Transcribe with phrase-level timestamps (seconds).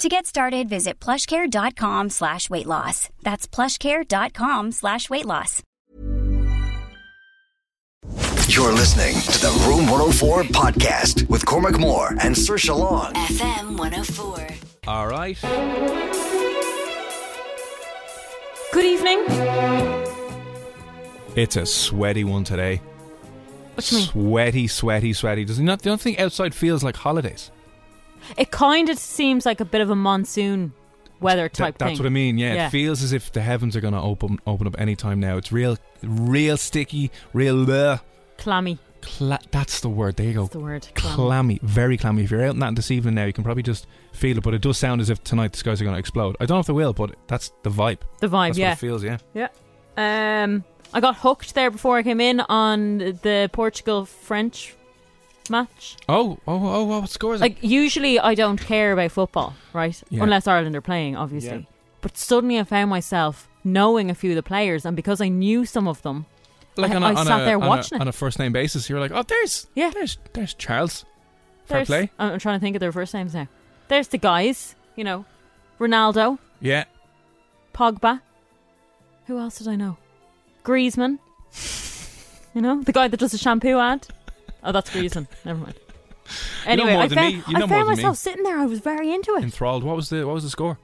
[0.00, 3.10] To get started, visit plushcare.com slash weight loss.
[3.22, 5.62] That's plushcare.com slash weight loss.
[8.48, 13.12] You're listening to the Room 104 podcast with Cormac Moore and Saoirse Long.
[13.12, 14.48] FM 104.
[14.88, 15.38] All right.
[18.72, 19.18] Good evening.
[21.36, 22.80] It's a sweaty one today.
[23.74, 24.10] What do you mean?
[24.10, 25.44] Sweaty, sweaty, sweaty.
[25.44, 25.82] Does it not?
[25.82, 27.50] Don't think outside feels like holidays.
[28.36, 30.72] It kind of seems like a bit of a monsoon
[31.20, 31.98] weather Th- type that's thing.
[31.98, 32.38] what I mean.
[32.38, 32.66] Yeah, Yeah.
[32.66, 35.36] it feels as if the heavens are going to open open up any time now.
[35.36, 37.70] It's real, real sticky, real.
[37.70, 37.98] Uh,
[38.38, 38.78] Clammy.
[39.02, 40.16] cla- that's the word.
[40.16, 40.40] There you go.
[40.42, 40.88] That's the word.
[40.94, 41.16] Clammy.
[41.16, 42.22] Clammy, very clammy.
[42.24, 44.42] If you're out in that this evening now, you can probably just feel it.
[44.42, 46.36] But it does sound as if tonight the skies are going to explode.
[46.40, 47.98] I don't know if they will, but that's the vibe.
[48.20, 48.68] The vibe, That's yeah.
[48.70, 49.04] what it feels.
[49.04, 49.18] Yeah.
[49.34, 49.48] Yeah.
[50.44, 54.74] Um, I got hooked there before I came in on the Portugal French
[55.50, 55.96] match.
[56.08, 57.44] Oh, oh, oh, oh what score is it?
[57.44, 60.00] Like usually I don't care about football, right?
[60.08, 60.22] Yeah.
[60.22, 61.50] Unless Ireland are playing, obviously.
[61.50, 61.76] Yeah.
[62.00, 65.66] But suddenly I found myself knowing a few of the players, and because I knew
[65.66, 66.24] some of them,
[66.76, 68.00] like I- on a, I on sat a, there on a- watching it.
[68.00, 68.88] on a first name basis.
[68.88, 69.90] You're like, oh, there's Yeah.
[69.90, 71.04] there's there's Charles.
[71.66, 72.10] Fair there's, play.
[72.18, 73.48] I'm I'm trying to think of their first names now.
[73.88, 75.24] There's the guys, you know,
[75.78, 76.84] Ronaldo, Yeah.
[77.74, 78.20] Pogba.
[79.26, 79.96] Who else did I know?
[80.64, 81.18] Griezmann.
[82.54, 84.06] you know, the guy that does the shampoo ad.
[84.62, 85.26] Oh, that's Griezmann.
[85.44, 85.74] Never mind.
[86.66, 87.42] Anyway, I found, me.
[87.48, 88.58] You I know more found myself sitting there.
[88.58, 89.42] I was very into it.
[89.42, 89.82] Enthralled.
[89.82, 90.78] What was the what was the score?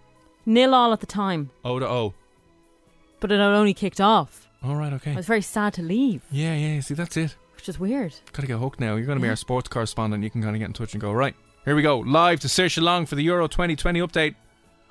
[0.45, 2.15] Nil all at the time, Oh to oh.
[3.21, 4.49] but it had only kicked off.
[4.63, 4.93] All right.
[4.93, 5.13] Okay.
[5.13, 6.55] I was very sad to leave, Yeah.
[6.55, 6.81] Yeah.
[6.81, 7.37] See, that's it.
[7.57, 8.15] which is weird.
[8.33, 8.97] Gotta get hooked now.
[8.97, 10.25] You're going to be our sports correspondent.
[10.25, 11.35] You can kind of get in touch and go right.
[11.65, 11.99] Here we go.
[11.99, 14.37] Live to Saoirse Long for the Euro 2020 update.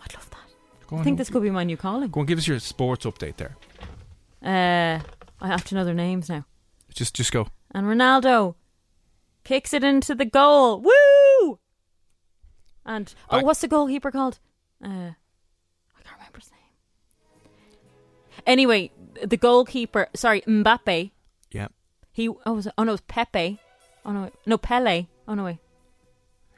[0.04, 0.88] I'd love that.
[0.88, 2.10] Go I think this could be my new calling.
[2.10, 3.56] Go and give us your sports update there.
[4.44, 5.00] Uh,
[5.42, 6.46] I have to know their names now.
[6.94, 7.48] Just just go.
[7.72, 8.56] And Ronaldo
[9.46, 10.82] kicks it into the goal.
[10.82, 11.60] Woo!
[12.86, 14.40] And oh, I- what's the goalkeeper called?
[14.84, 16.60] Uh, I can't remember his name.
[18.46, 18.92] Anyway,
[19.24, 21.12] the goalkeeper, sorry, Mbappe.
[21.52, 21.68] Yeah.
[22.12, 23.60] He oh was it, oh no, it was Pepe.
[24.06, 24.34] Oh no, wait.
[24.46, 25.08] no Pele.
[25.28, 25.58] Oh no, wait.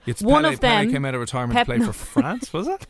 [0.05, 1.85] It's One Pele, of them- Pele came out of retirement Pep- to play no.
[1.87, 2.87] for France, was it?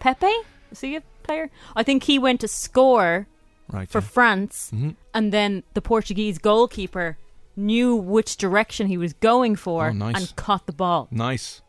[0.00, 0.32] Pepe.
[0.72, 1.50] Is he a player?
[1.76, 3.26] I think he went to score
[3.72, 3.88] Right.
[3.88, 4.06] for yeah.
[4.08, 4.96] France, Mhm.
[5.14, 7.18] and then the Portuguese goalkeeper
[7.60, 10.16] knew which direction he was going for Oh, nice.
[10.16, 11.06] and caught the ball.
[11.10, 11.62] Nice.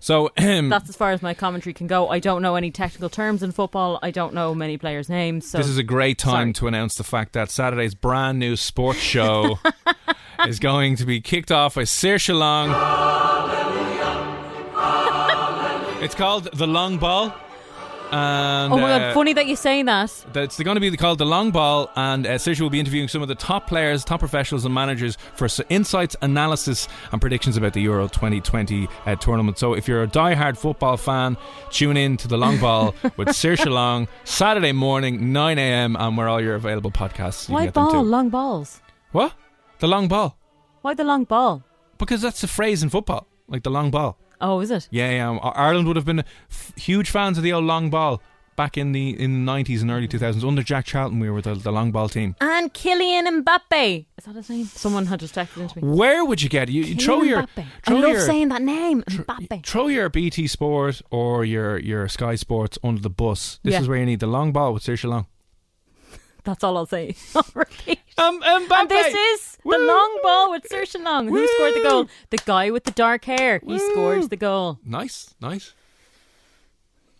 [0.00, 2.08] So um, That's as far as my commentary can go.
[2.08, 3.98] I don't know any technical terms in football.
[4.02, 5.48] I don't know many players' names.
[5.50, 6.52] So this is a great time Sorry.
[6.54, 9.58] to announce the fact that Saturday's brand new sports show
[10.46, 12.70] is going to be kicked off by Saoirse Long.
[16.02, 17.34] it's called The Long Ball.
[18.12, 19.14] And, oh my uh, god!
[19.14, 20.26] Funny that you're saying that.
[20.32, 23.22] That's going to be called the long ball, and uh, Saoirse will be interviewing some
[23.22, 27.80] of the top players, top professionals, and managers for insights, analysis, and predictions about the
[27.82, 29.58] Euro 2020 uh, tournament.
[29.58, 31.36] So, if you're a die-hard football fan,
[31.70, 35.96] tune in to the long ball with Saoirse Long Saturday morning, 9 a.m.
[35.96, 37.48] and where all your available podcasts.
[37.48, 38.04] You Why can get them ball?
[38.04, 38.80] Long balls.
[39.12, 39.34] What?
[39.78, 40.38] The long ball?
[40.82, 41.64] Why the long ball?
[41.98, 44.16] Because that's a phrase in football, like the long ball.
[44.40, 44.88] Oh, is it?
[44.90, 45.30] Yeah, yeah.
[45.38, 46.20] Ireland would have been
[46.50, 48.20] f- huge fans of the old long ball
[48.56, 51.20] back in the in the 90s and early 2000s under Jack Charlton.
[51.20, 52.34] We were the, the long ball team.
[52.40, 54.06] And Kylian Mbappe.
[54.18, 54.64] Is that his name?
[54.66, 55.88] Someone had just texted into me.
[55.94, 56.68] Where would you get?
[56.68, 57.58] You, you throw your Mbappe.
[57.84, 59.02] I throw love your, saying that name.
[59.02, 59.64] Mbappe.
[59.66, 63.60] throw your BT Sport or your your Sky Sports under the bus.
[63.62, 63.80] This Yeah.
[63.80, 65.26] is where you need the long ball with Saoirse Long.
[66.44, 67.14] That's all I'll say.
[67.34, 68.00] I'll repeat.
[68.18, 68.80] Um, Mbappe.
[68.80, 71.28] And this is the long ball with Saoirse Long.
[71.28, 72.08] Who scored the goal?
[72.30, 73.60] The guy with the dark hair.
[73.66, 74.78] He scored the goal.
[74.84, 75.74] nice, nice.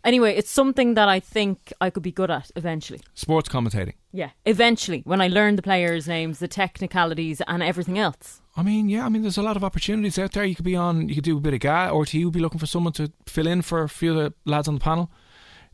[0.05, 3.01] Anyway, it's something that I think I could be good at eventually.
[3.15, 3.95] Sports commentating.
[4.13, 8.41] Yeah, eventually when I learn the players' names, the technicalities, and everything else.
[8.57, 10.45] I mean, yeah, I mean, there's a lot of opportunities out there.
[10.45, 12.61] You could be on, you could do a bit of GA, or you be looking
[12.61, 15.11] for someone to fill in for a few of the lads on the panel.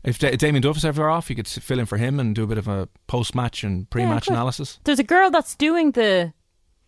[0.03, 2.47] If Da- Damien is ever off, you could fill in for him and do a
[2.47, 4.33] bit of a post-match and pre-match good.
[4.33, 4.79] analysis.
[4.83, 6.33] There's a girl that's doing the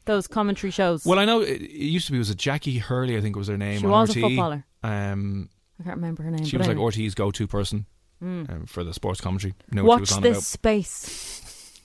[0.06, 1.06] those commentary shows.
[1.06, 3.48] Well, I know it, it used to be was it Jacqui Hurley, I think was
[3.48, 3.80] her name.
[3.82, 4.66] She was a footballer.
[4.84, 5.50] Um,
[5.80, 6.46] I can't remember her name.
[6.46, 6.92] she was like anyway.
[6.92, 7.86] RT's go-to person
[8.22, 9.54] um, for the sports commentary.
[9.72, 10.44] Knew what she was Watch this about.
[10.44, 11.82] space.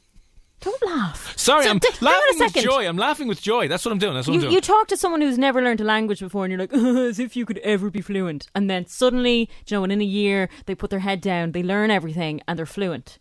[0.61, 1.33] Don't laugh.
[1.39, 2.87] Sorry, So, I'm d- a laughing with joy.
[2.87, 3.67] I'm laughing with joy.
[3.67, 4.13] That's what I'm doing.
[4.13, 4.53] That's what I'm You, doing.
[4.55, 6.73] you talk to someone who's never learned a language before and you're like,
[7.09, 8.47] as if you could ever be fluent.
[8.55, 11.91] And then suddenly, you know, in a year, they put their head down, they learn
[11.91, 13.19] everything, and they're fluent.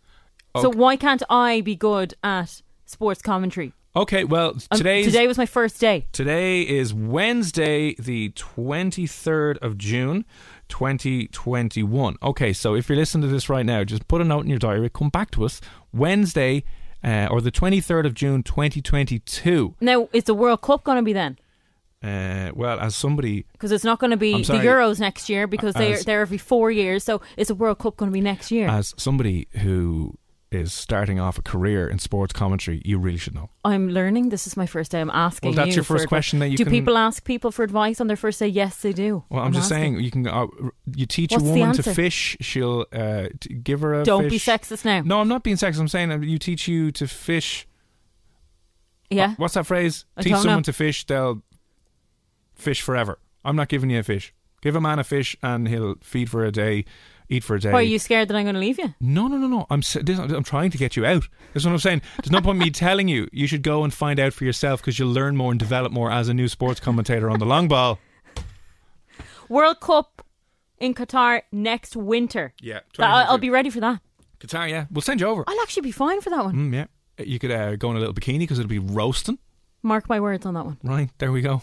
[0.62, 3.72] So why can't I be good at sports commentary?
[3.96, 6.08] Okay, well, Um, today was my first day.
[6.12, 10.26] Today is Wednesday, the 23rd of June,
[10.68, 12.16] 2021.
[12.22, 14.60] Okay, so if you're listening to this right now, just put a note in your
[14.60, 15.62] diary, come back to us
[15.94, 16.64] Wednesday
[17.04, 19.76] uh, or the 23rd of June, 2022.
[19.82, 21.38] Now, is the World Cup going to be then?
[22.02, 24.54] Uh, well, as somebody, Because it's not going to be the.
[24.54, 27.04] Euros next year because they're, they're every four years.
[27.04, 28.70] So is the World Cup going to be next year?
[28.70, 30.18] as somebody who
[30.52, 33.50] is starting off a career in sports commentary, you really should know.
[33.64, 34.30] I'm learning.
[34.30, 35.00] This is my first day.
[35.00, 37.52] I'm asking Well, that's you your first question that you do can- people ask people
[37.52, 38.48] for advice on their first day?
[38.48, 39.24] Yes, they do.
[39.30, 39.94] Well, I'm, just asking.
[39.96, 40.48] saying, you can uh,
[40.96, 44.40] you teach What's a woman to fish, she'll uh, t- give her a Don't be
[44.40, 45.02] sexist now.
[45.02, 45.80] No, I'm not being sexist.
[45.80, 47.68] I'm saying that you teach you to fish.
[49.12, 49.34] Yeah.
[49.38, 50.06] What's that phrase?
[50.18, 50.62] I Teach someone know.
[50.64, 51.42] to fish, they'll
[52.56, 53.20] fish forever.
[53.44, 54.34] I'm not giving you a fish.
[54.62, 56.86] Give a man a fish and he'll feed for a day,
[57.30, 57.72] eat for a day.
[57.72, 58.94] Why are you scared that I'm going to leave you?
[59.00, 59.68] No, no, no, no.
[59.70, 61.28] I'm this, I'm trying to get you out.
[61.54, 62.02] That's what I'm saying.
[62.18, 63.28] There's no point me telling you.
[63.32, 66.12] You should go and find out for yourself because you'll learn more and develop more
[66.12, 68.00] as a new sports commentator on the long ball.
[69.48, 70.26] World Cup
[70.80, 72.54] in Qatar next winter.
[72.62, 74.02] Yeah, I'll, I'll be ready for that.
[74.40, 74.70] Qatar.
[74.70, 75.44] Yeah, we'll send you over.
[75.48, 76.56] I'll actually be fine for that one.
[76.56, 79.40] Mm, yeah, you could uh, go in a little bikini because it'll be roasting.
[79.82, 80.78] Mark my words on that one.
[80.84, 81.62] Right there we go.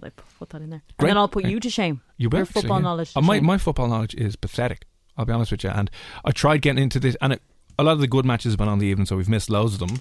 [0.00, 0.12] Grand.
[0.16, 1.08] So I put that in there, Great.
[1.08, 2.00] and then I'll put you to shame.
[2.16, 2.82] You will Your football yeah.
[2.82, 3.12] knowledge.
[3.16, 3.46] Uh, my shame.
[3.46, 4.86] my football knowledge is pathetic.
[5.16, 5.70] I'll be honest with you.
[5.70, 5.90] And
[6.24, 7.42] I tried getting into this, and it,
[7.78, 9.74] a lot of the good matches have been on the evening, so we've missed loads
[9.74, 10.00] of them.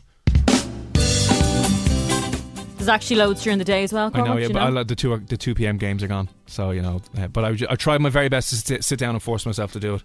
[2.77, 4.09] There's actually loads during the day as well.
[4.11, 4.79] I know, yeah, you but know?
[4.79, 5.77] I, the two the two p.m.
[5.77, 6.29] games are gone.
[6.47, 9.13] So you know, uh, but I, I tried my very best to sit, sit down
[9.13, 10.03] and force myself to do it.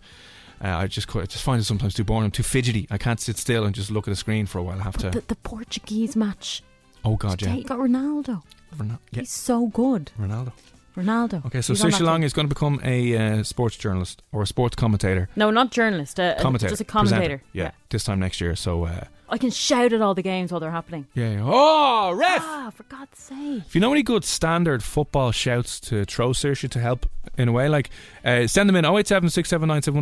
[0.63, 2.25] Uh, I just I just find it sometimes too boring.
[2.27, 2.87] I'm too fidgety.
[2.91, 4.79] I can't sit still and just look at a screen for a while.
[4.79, 5.09] I have to.
[5.09, 6.63] the, the Portuguese match.
[7.07, 7.57] Oh God, today, yeah.
[7.59, 8.43] you got Ronaldo.
[8.77, 8.99] Ronaldo.
[9.13, 10.11] Yeah, He's so good.
[10.21, 10.53] Ronaldo.
[10.97, 11.45] Ronaldo.
[11.47, 12.25] Okay, so He's on Long team.
[12.25, 15.29] is going to become a uh, sports journalist or a sports commentator.
[15.37, 16.19] No, not journalist.
[16.19, 17.43] Uh, uh, Commentator, just a commentator.
[17.53, 18.57] Yeah, this time next year.
[18.57, 21.07] So uh, I can shout at all the games while they're happening.
[21.15, 21.41] yeah, yeah.
[21.43, 22.43] Oh, ref!
[22.43, 23.63] Ah, for God's sake.
[23.67, 27.07] If you know any good standard football shouts to throw Saoirse to help
[27.37, 27.91] in a way, like
[28.25, 29.29] uh, send them in 087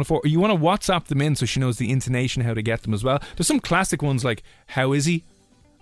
[0.08, 2.82] or you want to WhatsApp them in so she knows the intonation, how to get
[2.82, 3.20] them as well.
[3.36, 5.24] There's some classic ones like, How is he?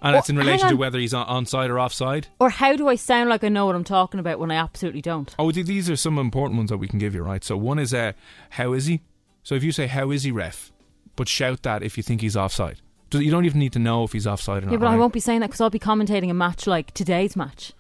[0.02, 2.28] And it's in relation to whether he's on onside or offside.
[2.40, 5.00] Or how do I sound like I know what I'm talking about when I absolutely
[5.00, 5.34] don't?
[5.38, 7.44] Oh, these are some important ones that we can give you, right?
[7.44, 8.12] So one is, uh,
[8.50, 9.00] How is he?
[9.42, 10.72] So if you say, How is he, ref?
[11.14, 12.80] But shout that if you think he's offside.
[13.12, 14.72] You don't even need to know if he's offside or not.
[14.72, 17.36] Yeah, but I won't be saying that because I'll be commentating a match like today's
[17.36, 17.72] match.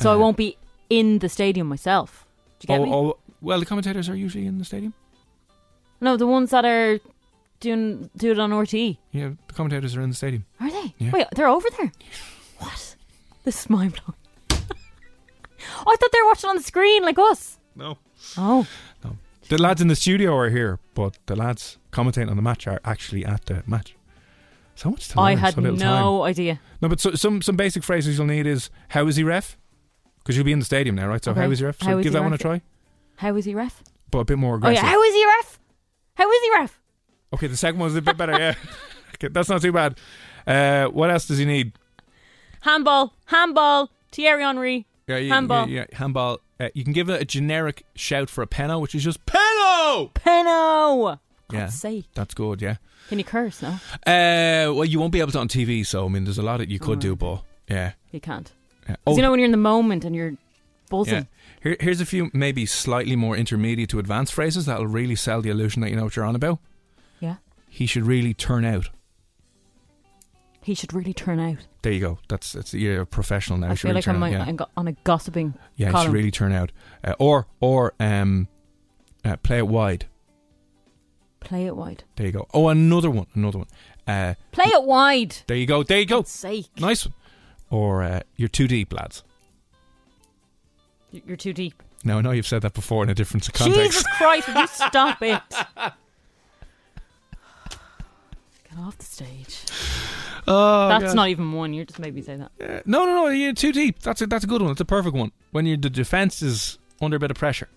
[0.00, 0.56] So I Uh, won't be
[0.88, 2.26] in the stadium myself.
[2.58, 2.92] Do you get oh, me?
[2.92, 4.94] oh, well, the commentators are usually in the stadium.
[6.00, 6.98] No, the ones that are
[7.66, 8.96] doing do it on RTE.
[9.12, 10.44] Yeah, the commentators are in the stadium.
[10.60, 10.94] Are they?
[10.98, 11.10] Yeah.
[11.12, 11.92] Wait, they're over there.
[12.58, 12.96] What?
[13.44, 14.18] This is mind blowing.
[15.86, 17.58] oh, I thought they were watching on the screen like us.
[17.74, 17.98] No.
[18.36, 18.66] Oh,
[19.04, 19.16] No.
[19.48, 22.80] The lads in the studio are here, but the lads commentating on the match are
[22.84, 23.94] actually at the match.
[24.74, 25.24] So much time.
[25.24, 26.22] I had so no time.
[26.22, 26.60] idea.
[26.82, 29.56] No, but so, some some basic phrases you'll need is "How is he, ref?"
[30.18, 31.22] Because you'll be in the stadium now, right?
[31.24, 31.40] So Okay.
[31.42, 31.78] how is he, ref?
[31.78, 32.60] So How is give he, that one a try,
[33.16, 33.82] How is he ref?
[34.10, 34.82] but a bit more Oh aggressive.
[34.82, 35.58] yeah, how is he ref?
[36.16, 36.80] How is he ref?
[37.34, 38.32] Okay, the second one's a bit better.
[38.32, 38.54] Yeah,
[39.14, 39.98] okay, that's not too bad.
[40.46, 41.72] Uh, what else does he need?
[42.62, 44.86] Handball, handball, Thierry Henry.
[45.06, 45.68] Yeah, yeah, Handball.
[45.68, 46.40] Yeah, yeah, handball.
[46.58, 50.12] Uh, you can give it a generic shout for a penno, which is just penno.
[50.14, 51.20] Peno.
[51.52, 52.06] Yeah, God's sake.
[52.14, 52.60] that's good.
[52.60, 52.76] Yeah.
[53.08, 53.62] Can you curse?
[53.62, 53.68] No,
[54.04, 56.58] Uh, well, you won't be able to on TV, so I mean, there's a lot
[56.58, 57.92] that you could do, but yeah.
[58.10, 58.50] you can't.
[58.88, 58.96] yeah.
[59.04, 60.32] Because you know when you're in the moment and you're
[60.90, 61.14] buzzing.
[61.14, 61.22] Yeah.
[61.62, 65.50] Here, here's a few maybe slightly more intermediate to advanced phrases that'll really sell the
[65.50, 66.58] illusion that you know what you're on about.
[67.76, 68.88] He should really turn out.
[70.62, 71.58] He should really turn out.
[71.82, 72.18] There you go.
[72.26, 73.68] That's that's you're a professional now.
[73.68, 74.32] I feel really like I'm, out.
[74.32, 76.72] yeah, I'm go- on a gossiping yeah he should really turn out.
[77.04, 78.48] Uh, or or um,
[79.26, 80.06] uh, play it wide.
[81.40, 82.04] Play it wide.
[82.16, 82.48] There you go.
[82.54, 83.26] Oh, another one.
[83.34, 83.68] Another one.
[84.06, 85.36] Uh, Play it wide.
[85.46, 85.82] there you go.
[85.82, 86.22] There you go.
[86.22, 86.70] Sake.
[86.78, 87.14] Nice one.
[87.68, 89.22] Or uh, you're too deep, lads.
[91.10, 91.82] You're too deep.
[92.04, 93.82] Now I know you've said that before in a different context.
[93.82, 95.42] Jesus Christ, will you stop it?
[98.76, 99.60] Get off the stage.
[100.46, 101.16] Oh, That's God.
[101.16, 101.72] not even one.
[101.72, 102.50] You just made me say that.
[102.60, 103.28] Uh, no, no, no.
[103.28, 104.00] You're too deep.
[104.00, 104.70] That's a that's a good one.
[104.72, 105.32] It's a perfect one.
[105.50, 107.68] When you the defense is under a bit of pressure.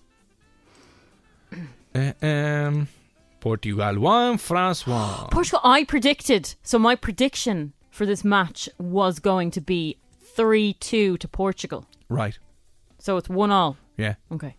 [1.92, 2.86] Uh, um,
[3.40, 5.28] Portugal one, France one.
[5.32, 6.54] Portugal, I predicted.
[6.62, 9.96] So my prediction for this match was going to be
[10.36, 11.84] 3 2 to Portugal.
[12.08, 12.38] Right.
[13.00, 13.76] So it's 1 all.
[13.96, 14.14] Yeah.
[14.30, 14.54] Okay.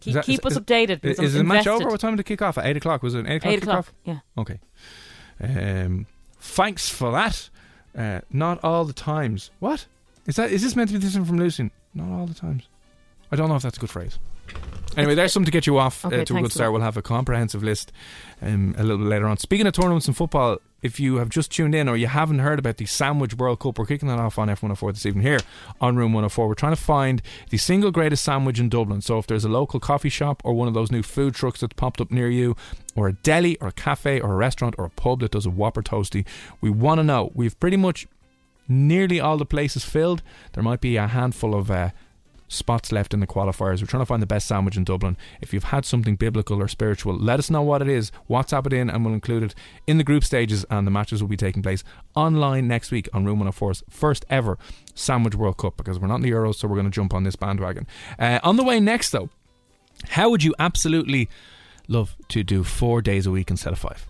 [0.00, 1.00] Keep, that- keep is- us updated.
[1.00, 1.84] because Is, I'm the match invested.
[1.84, 1.90] over?
[1.92, 2.58] What time did it kick off?
[2.58, 3.04] At 8 o'clock?
[3.04, 3.86] Was it 8 o'clock 8 o'clock.
[3.86, 3.92] kickoff?
[4.04, 4.18] Yeah.
[4.36, 4.58] Okay.
[5.40, 6.06] Um,
[6.40, 7.48] thanks for that.
[7.96, 9.50] Uh, not all the times.
[9.60, 9.86] What?
[10.26, 10.50] Is that?
[10.50, 11.70] Is this meant to be different from Lucian?
[11.94, 12.68] Not all the times.
[13.30, 14.18] I don't know if that's a good phrase.
[14.96, 16.72] Anyway, there's something to get you off Okay, uh, to a good start.
[16.72, 17.92] We'll have a comprehensive list
[18.40, 19.36] um, a little bit later on.
[19.36, 22.60] Speaking of tournaments and football, if you have just tuned in or you haven't heard
[22.60, 25.40] about the Sandwich World Cup, we're kicking that off on F104 this evening here
[25.80, 26.46] on Room 104.
[26.46, 29.00] We're trying to find the single greatest sandwich in Dublin.
[29.00, 31.74] So if there's a local coffee shop or one of those new food trucks that's
[31.74, 32.56] popped up near you,
[32.94, 35.50] or a deli or a cafe or a restaurant or a pub that does a
[35.50, 36.24] Whopper Toasty,
[36.60, 37.32] we want to know.
[37.34, 38.06] We've pretty much
[38.68, 40.22] nearly all the places filled.
[40.52, 41.90] There might be a handful of uh,
[42.48, 43.80] spots left in the qualifiers.
[43.80, 45.16] We're trying to find the best sandwich in Dublin.
[45.40, 48.12] If you've had something biblical or spiritual, let us know what it is.
[48.28, 49.54] WhatsApp it in and we'll include it
[49.86, 51.84] in the group stages and the matches will be taking place
[52.14, 54.58] online next week on Room 104's first ever
[54.94, 57.24] Sandwich World Cup because we're not in the Euros, so we're going to jump on
[57.24, 57.86] this bandwagon.
[58.18, 59.28] Uh, on the way next, though,
[60.08, 61.28] how would you absolutely
[61.88, 64.06] love to do four days a week instead of five?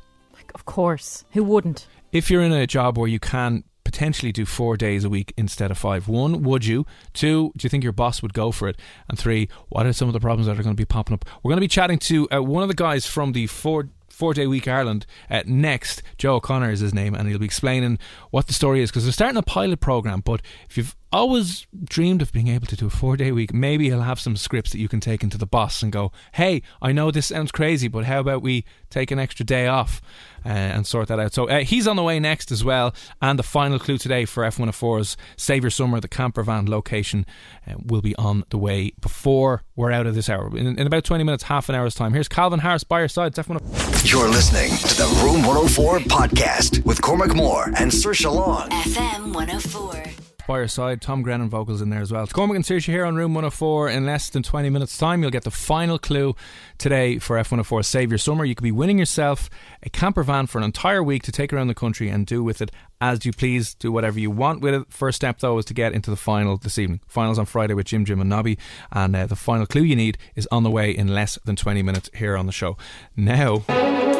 [0.54, 1.24] Of course.
[1.32, 1.86] Who wouldn't?
[2.12, 3.64] if you're in a job where you can
[3.96, 6.84] potentially do four days a week instead of five, one, would you?
[7.14, 8.76] Two, do you think your boss would go for it?
[9.08, 11.24] And three, what are some of the problems that are going to be popping up?
[11.42, 13.88] We're going to be chatting to uh, one of the guys from the four.
[14.08, 16.02] Four Day Week Ireland uh, next.
[16.16, 17.98] Joe O'Connor is his name, and he'll be explaining
[18.30, 20.22] what the story is because they're starting a pilot program.
[20.24, 23.86] But if you've always dreamed of being able to do a four day week, maybe
[23.86, 26.92] he'll have some scripts that you can take into the boss and go, "Hey, I
[26.92, 30.00] know this sounds crazy, but how about we take an extra day off
[30.44, 32.94] uh, and sort that out?" So uh, he's on the way next as well.
[33.22, 37.24] And the final clue today for F104's Save Your Summer, the camper van location,
[37.66, 40.56] uh, will be on the way before we're out of this hour.
[40.56, 42.12] In, in about twenty minutes, half an hour's time.
[42.12, 43.36] Here's Calvin Harris by your side.
[43.36, 44.10] It's F104.
[44.10, 48.68] You're listening to the Room 104 podcast with Cormac Moore and Saoirse Long.
[48.70, 50.25] FM 104.
[50.46, 51.02] By your side.
[51.02, 52.22] Tom Grennan vocals in there as well.
[52.22, 53.90] It's Cormac and Saoirse here on Room 104.
[53.90, 56.34] In less than 20 minutes' time, you'll get the final clue
[56.78, 58.44] today for F104 Save Your Summer.
[58.44, 59.50] You could be winning yourself
[59.82, 62.62] a camper van for an entire week to take around the country and do with
[62.62, 63.74] it as you please.
[63.74, 64.86] Do whatever you want with it.
[64.88, 67.00] First step, though, is to get into the final this evening.
[67.06, 68.58] Finals on Friday with Jim, Jim, and Nobby.
[68.92, 71.82] And uh, the final clue you need is on the way in less than 20
[71.82, 72.76] minutes here on the show.
[73.16, 74.15] Now.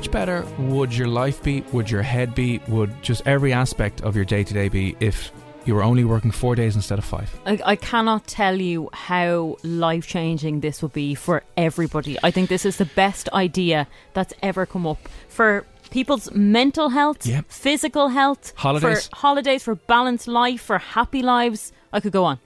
[0.00, 1.60] Much better would your life be?
[1.72, 2.58] Would your head be?
[2.68, 5.30] Would just every aspect of your day to day be if
[5.66, 7.28] you were only working four days instead of five?
[7.44, 12.16] I, I cannot tell you how life changing this would be for everybody.
[12.22, 17.26] I think this is the best idea that's ever come up for people's mental health,
[17.26, 17.44] Yep.
[17.50, 19.06] physical health, Holidays.
[19.08, 21.72] for holidays, for balanced life, for happy lives.
[21.92, 22.38] I could go on.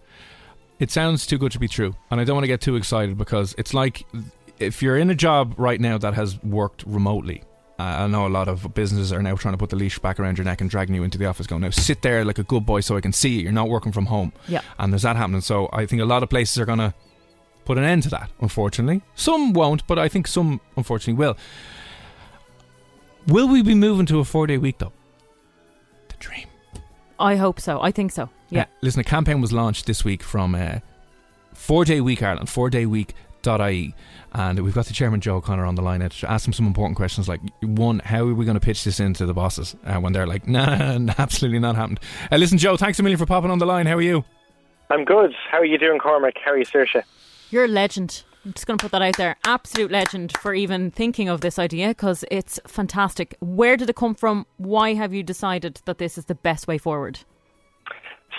[0.81, 3.17] It sounds too good to be true, and I don't want to get too excited
[3.17, 4.05] because it's like
[4.59, 7.43] if you're in a job right now that has worked remotely.
[7.77, 10.21] Uh, I know a lot of businesses are now trying to put the leash back
[10.21, 12.45] around your neck and dragging you into the office, going, "Now sit there like a
[12.45, 13.41] good boy, so I can see you.
[13.41, 14.61] You're not working from home." Yeah.
[14.79, 15.41] and there's that happening.
[15.41, 16.95] So I think a lot of places are going to
[17.65, 18.31] put an end to that.
[18.41, 21.37] Unfortunately, some won't, but I think some unfortunately will.
[23.27, 24.93] Will we be moving to a four-day week though?
[26.09, 26.47] The dream.
[27.19, 27.81] I hope so.
[27.81, 28.29] I think so.
[28.51, 28.67] Yeah.
[28.83, 30.79] Listen, a campaign was launched this week from uh,
[31.55, 32.49] Four Day Week Ireland,
[33.45, 33.95] fourdayweek.ie.
[34.33, 36.97] And we've got the chairman, Joe O'Connor, on the line to ask him some important
[36.97, 40.13] questions like one, how are we going to pitch this into the bosses uh, when
[40.13, 42.01] they're like, nah, nah, absolutely not happened.
[42.33, 43.87] Uh, listen, Joe, thanks a million for popping on the line.
[43.87, 44.25] How are you?
[44.91, 45.33] I'm good.
[45.51, 46.35] How are you doing, Cormac?
[46.45, 47.03] How are you, Saoirse?
[47.51, 48.25] You're a legend.
[48.45, 49.37] I'm just going to put that out there.
[49.45, 53.37] Absolute legend for even thinking of this idea because it's fantastic.
[53.41, 54.47] Where did it come from?
[54.59, 57.21] Why have you decided that this is the best way forward?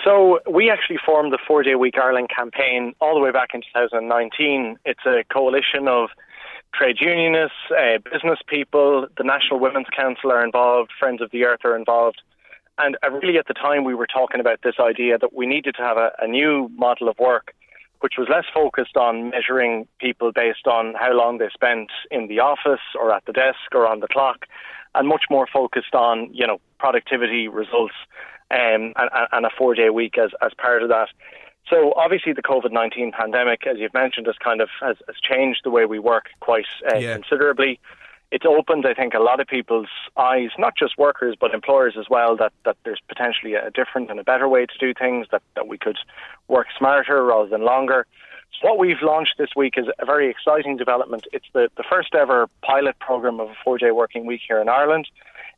[0.06, 3.62] So we actually formed the Four Day Week Ireland campaign all the way back in
[3.62, 4.78] 2019.
[4.84, 6.10] It's a coalition of
[6.72, 11.64] trade unionists, uh, business people, the National Women's Council are involved, Friends of the Earth
[11.64, 12.22] are involved.
[12.78, 15.74] And uh, really at the time we were talking about this idea that we needed
[15.74, 17.52] to have a, a new model of work
[18.00, 22.38] which was less focused on measuring people based on how long they spent in the
[22.38, 24.44] office or at the desk or on the clock,
[24.94, 27.94] and much more focused on you know productivity results
[28.50, 31.08] um, and, and a four day week as as part of that.
[31.68, 35.60] So obviously the COVID nineteen pandemic, as you've mentioned, has kind of has, has changed
[35.64, 37.14] the way we work quite uh, Yeah.
[37.14, 37.80] considerably.
[38.32, 42.06] It's opened, I think, a lot of people's eyes, not just workers but employers as
[42.10, 45.26] well, that that there's potentially a different and a better way to do things.
[45.30, 45.96] That that we could
[46.48, 48.06] work smarter rather than longer.
[48.60, 51.24] So what we've launched this week is a very exciting development.
[51.32, 54.68] It's the, the first ever pilot program of a four day working week here in
[54.68, 55.08] Ireland.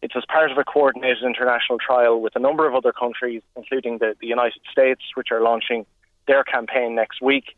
[0.00, 3.98] It's as part of a coordinated international trial with a number of other countries, including
[3.98, 5.86] the, the United States, which are launching
[6.26, 7.56] their campaign next week.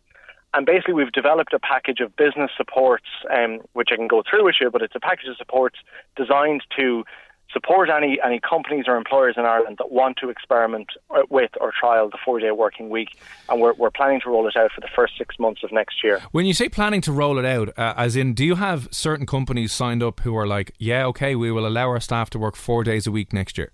[0.53, 4.45] And basically, we've developed a package of business supports, um, which I can go through
[4.45, 5.77] with you, but it's a package of supports
[6.17, 7.05] designed to
[7.53, 11.73] support any, any companies or employers in Ireland that want to experiment uh, with or
[11.79, 13.19] trial the four day working week.
[13.49, 16.03] And we're, we're planning to roll it out for the first six months of next
[16.05, 16.21] year.
[16.33, 19.27] When you say planning to roll it out, uh, as in, do you have certain
[19.27, 22.57] companies signed up who are like, yeah, okay, we will allow our staff to work
[22.57, 23.73] four days a week next year?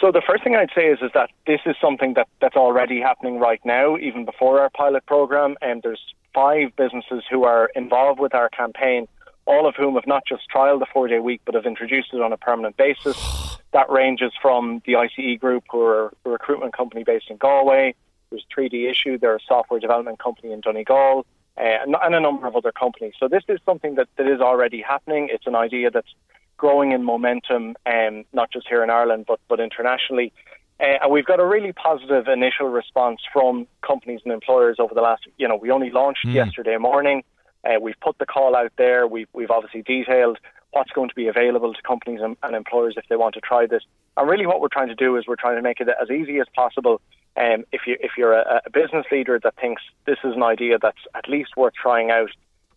[0.00, 3.00] So the first thing I'd say is is that this is something that, that's already
[3.00, 5.56] happening right now, even before our pilot program.
[5.60, 6.00] And there's
[6.34, 9.08] five businesses who are involved with our campaign
[9.50, 12.22] all of whom have not just trialled the four day week but have introduced it
[12.22, 13.16] on a permanent basis.
[13.72, 17.94] That ranges from the ICE Group, who are a recruitment company based in Galway.
[18.28, 21.24] There's 3D Issue, they're a software development company in Donegal,
[21.56, 23.12] uh, and, and a number of other companies.
[23.20, 25.28] So this is something that, that is already happening.
[25.30, 26.12] It's an idea that's
[26.56, 30.32] growing in momentum, um, not just here in Ireland, but, but internationally.
[30.80, 35.00] Uh, and we've got a really positive initial response from companies and employers over the
[35.00, 36.34] last, you know, we only launched mm.
[36.34, 37.22] yesterday morning.
[37.64, 39.06] Uh, we've put the call out there.
[39.06, 40.38] We've, we've obviously detailed
[40.72, 43.66] what's going to be available to companies and, and, employers if they want to try
[43.66, 43.82] this.
[44.16, 46.38] And really, what we're trying to do is we're trying to make it as easy
[46.38, 47.00] as possible.
[47.36, 50.78] Um, if you if you're a, a business leader that thinks this is an idea
[50.80, 52.30] that's at least worth trying out,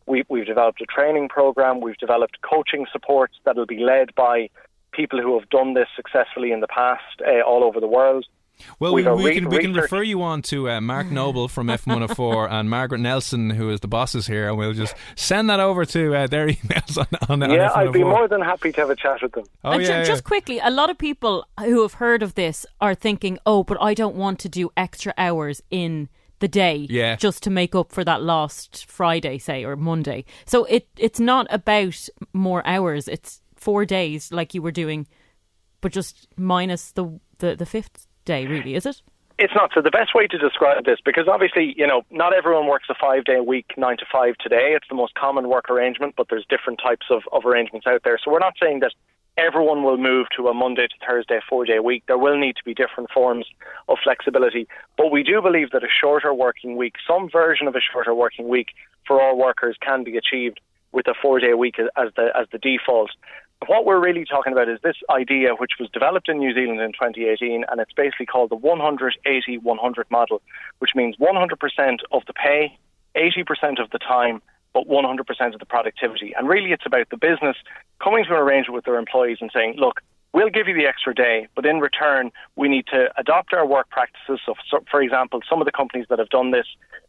[0.06, 1.82] we, we've developed a training program.
[1.82, 4.50] We've developed coaching supports that'll be led by
[4.92, 8.25] people who have done this successfully in the past uh, all over the world.
[8.79, 12.51] Well, we, we, can we can refer you on to uh, Mark Noble from F104
[12.51, 16.15] and Margaret Nelson, who is the bosses here, and we'll just send that over to
[16.15, 18.95] uh, their emails on, on Yeah, on I'd be more than happy to have a
[18.95, 19.45] chat with them.
[19.63, 20.03] Oh, and yeah, ju- yeah.
[20.03, 23.77] just quickly, a lot of people who have heard of this are thinking, "Oh, but
[23.81, 27.15] I don't want to do extra hours in." the day yeah.
[27.15, 30.25] just to make up for that lost Friday, say, or Monday.
[30.45, 33.07] So it it's not about more hours.
[33.07, 35.07] It's four days like you were doing,
[35.79, 39.01] but just minus the the, the fifth day, really, is it?
[39.39, 39.72] It's not.
[39.74, 42.94] So the best way to describe this, because obviously, you know, not everyone works a
[42.94, 44.74] five day week, nine to five today.
[44.75, 48.20] It's the most common work arrangement, but there's different types of, of arrangements out there.
[48.24, 48.94] So we're not saying that
[49.38, 52.03] everyone will move to a Monday to Thursday four day week.
[52.07, 53.48] There will need to be different forms
[53.88, 54.68] of flexibility.
[54.98, 58.48] But we do believe that a shorter working week, some version of a shorter working
[58.48, 58.68] week
[59.07, 60.59] for all workers can be achieved
[60.92, 63.09] with a four day week as the as the default.
[63.68, 66.92] What we're really talking about is this idea, which was developed in New Zealand in
[66.92, 70.42] 2018, and it's basically called the 180 100 model,
[70.80, 72.78] which means 100% of the pay,
[73.16, 74.42] 80% of the time,
[74.74, 76.34] but 100% of the productivity.
[76.38, 77.56] And really, it's about the business
[78.04, 80.02] coming to an arrangement with their employees and saying, look,
[80.33, 83.89] we'll give you the extra day, but in return, we need to adopt our work
[83.89, 84.39] practices.
[84.46, 84.55] So,
[84.89, 86.65] for example, some of the companies that have done this,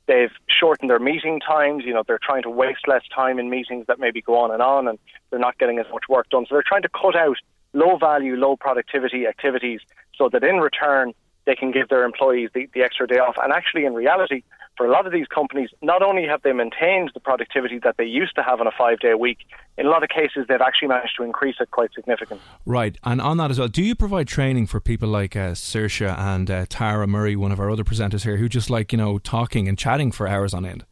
[0.07, 1.85] they've shortened their meeting times.
[1.87, 4.63] You know, they're trying to waste less time in meetings that maybe go on and
[4.63, 4.99] on, and
[5.31, 6.45] they're not getting as much work done.
[6.49, 7.37] So they're trying to cut out
[7.73, 9.81] low value, low productivity activities
[10.17, 11.13] so that in return,
[11.47, 13.37] they can give their employees the, the extra day off.
[13.43, 14.43] And actually, in reality,
[14.77, 18.05] for a lot of these companies, not only have they maintained the productivity that they
[18.05, 19.39] used to have on a five day week,
[19.79, 22.45] in a lot of cases, they've actually managed to increase it quite significantly.
[22.67, 22.97] Right.
[23.05, 26.67] And on that as well, do you provide training for people like uh, and uh,
[26.69, 29.79] Tara Murray, one of our other presenters here, who just like, you know, talking and
[29.79, 30.85] chatting for hours on end?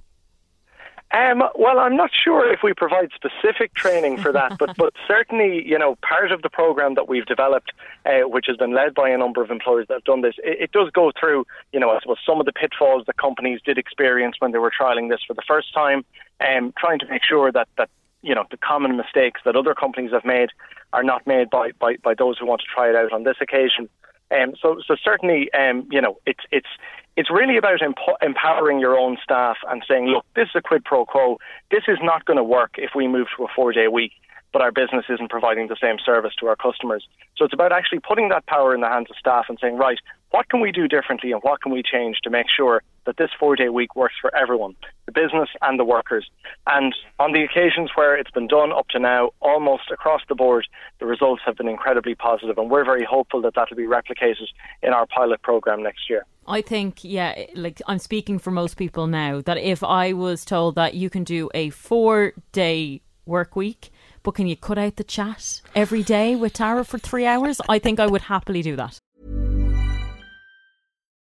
[1.13, 5.63] Um, well, I'm not sure if we provide specific training for that, but but certainly,
[5.67, 7.73] you know, part of the program that we've developed,
[8.07, 10.63] uh, which has been led by a number of employers that have done this, it,
[10.63, 13.77] it, does go through, you know, I suppose some of the pitfalls that companies did
[13.77, 16.03] experience when they were trialing this for the first time,
[16.41, 17.91] and um, trying to make sure that that
[18.23, 20.49] you know the common mistakes that other companies have made
[20.95, 23.37] are not made by by, by those who want to try it out on this
[23.41, 23.89] occasion.
[24.33, 26.69] Um, so, so certainly, um, you know, it's it's
[27.17, 30.85] it's really about emp- empowering your own staff and saying, look, this is a quid
[30.85, 31.39] pro quo.
[31.71, 34.13] This is not going to work if we move to a four day week,
[34.53, 37.07] but our business isn't providing the same service to our customers.
[37.37, 39.99] So it's about actually putting that power in the hands of staff and saying, right,
[40.31, 43.31] what can we do differently and what can we change to make sure that this
[43.39, 44.75] four day week works for everyone,
[45.07, 46.31] the business and the workers.
[46.67, 50.67] And on the occasions where it's been done up to now, almost across the board,
[51.01, 54.47] the results have been incredibly positive, and we're very hopeful that that will be replicated
[54.83, 56.25] in our pilot program next year.
[56.47, 60.75] I think, yeah, like I'm speaking for most people now, that if I was told
[60.75, 63.91] that you can do a four day work week,
[64.23, 67.61] but can you cut out the chat every day with Tara for three hours?
[67.69, 68.99] I think I would happily do that.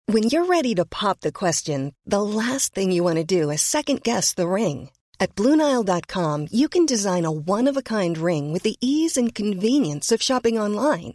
[0.06, 3.62] When you're ready to pop the question, the last thing you want to do is
[3.62, 4.90] second guess the ring.
[5.18, 9.34] At Bluenile.com, you can design a one of a kind ring with the ease and
[9.34, 11.14] convenience of shopping online.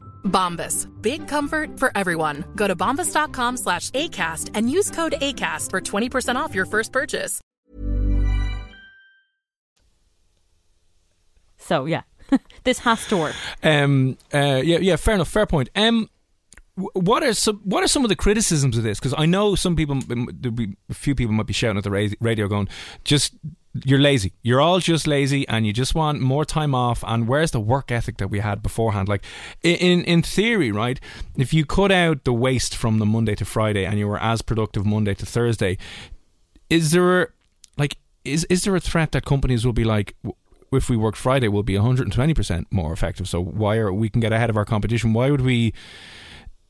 [0.25, 0.87] Bombas.
[1.01, 2.43] Big comfort for everyone.
[2.55, 7.39] Go to bombas.com slash ACAST and use code ACAST for 20% off your first purchase.
[11.57, 12.01] So, yeah,
[12.63, 13.35] this has to work.
[13.63, 15.69] Um, uh, yeah, yeah, fair enough, fair point.
[15.75, 16.09] Um,
[16.75, 18.99] what are some what are some of the criticisms of this?
[18.99, 22.15] Because I know some people, there'll be a few people might be shouting at the
[22.19, 22.67] radio, going,
[23.03, 23.35] "Just
[23.73, 24.33] you're lazy.
[24.41, 27.03] You're all just lazy, and you just want more time off.
[27.07, 29.07] And where's the work ethic that we had beforehand?
[29.07, 29.23] Like
[29.63, 30.99] in in theory, right?
[31.37, 34.41] If you cut out the waste from the Monday to Friday, and you were as
[34.41, 35.77] productive Monday to Thursday,
[36.69, 37.33] is there
[37.77, 40.15] like is is there a threat that companies will be like,
[40.71, 43.27] if we work Friday, we'll be 120% more effective.
[43.27, 45.13] So why are we can get ahead of our competition?
[45.13, 45.73] Why would we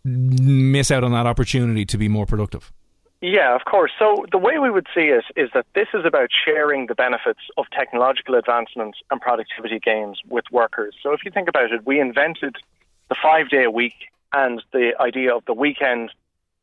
[0.04, 2.72] miss out on that opportunity to be more productive?
[3.22, 3.92] Yeah, of course.
[4.00, 7.42] So the way we would see it is that this is about sharing the benefits
[7.56, 10.96] of technological advancements and productivity gains with workers.
[11.04, 12.56] So if you think about it, we invented
[13.10, 16.10] the five day a week and the idea of the weekend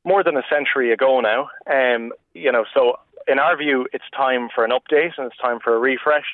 [0.05, 1.49] more than a century ago now.
[1.71, 5.61] Um, you know, so in our view, it's time for an update and it's time
[5.63, 6.25] for a refresh.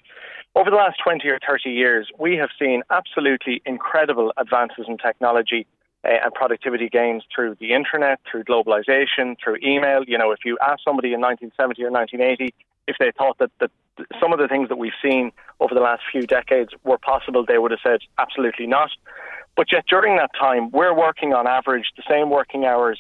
[0.55, 5.67] Over the last 20 or 30 years, we have seen absolutely incredible advances in technology
[6.05, 10.05] and productivity gains through the internet, through globalization, through email.
[10.05, 12.55] You know, if you ask somebody in 1970 or 1980
[12.87, 13.71] if they thought that, that
[14.21, 17.59] some of the things that we've seen over the last few decades were possible, they
[17.59, 18.91] would have said absolutely not.
[19.57, 22.99] But yet, during that time, we're working on average the same working hours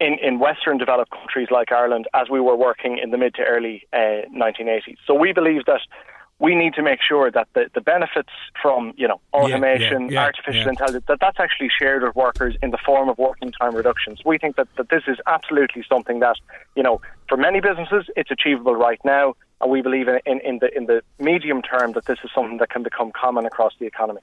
[0.00, 3.42] in, in Western developed countries like Ireland as we were working in the mid to
[3.42, 4.96] early uh, 1980s.
[5.06, 5.80] So we believe that
[6.42, 10.20] we need to make sure that the, the benefits from you know automation, yeah, yeah,
[10.20, 13.74] yeah, artificial intelligence, that that's actually shared with workers in the form of working time
[13.76, 14.20] reductions.
[14.26, 16.36] We think that, that this is absolutely something that
[16.74, 20.58] you know for many businesses it's achievable right now, and we believe in, in, in
[20.58, 23.86] the in the medium term that this is something that can become common across the
[23.86, 24.20] economy.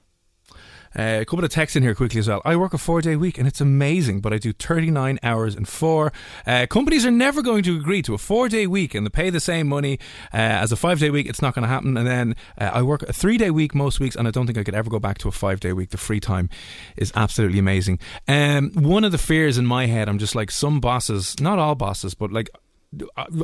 [0.98, 2.42] Uh, a couple of texts in here quickly as well.
[2.44, 5.64] I work a four day week and it's amazing, but I do 39 hours in
[5.64, 6.12] four.
[6.46, 9.30] Uh, companies are never going to agree to a four day week and they pay
[9.30, 9.98] the same money
[10.32, 11.28] uh, as a five day week.
[11.28, 11.96] It's not going to happen.
[11.96, 14.58] And then uh, I work a three day week most weeks and I don't think
[14.58, 15.90] I could ever go back to a five day week.
[15.90, 16.48] The free time
[16.96, 17.98] is absolutely amazing.
[18.26, 21.74] Um, one of the fears in my head, I'm just like some bosses, not all
[21.74, 22.50] bosses, but like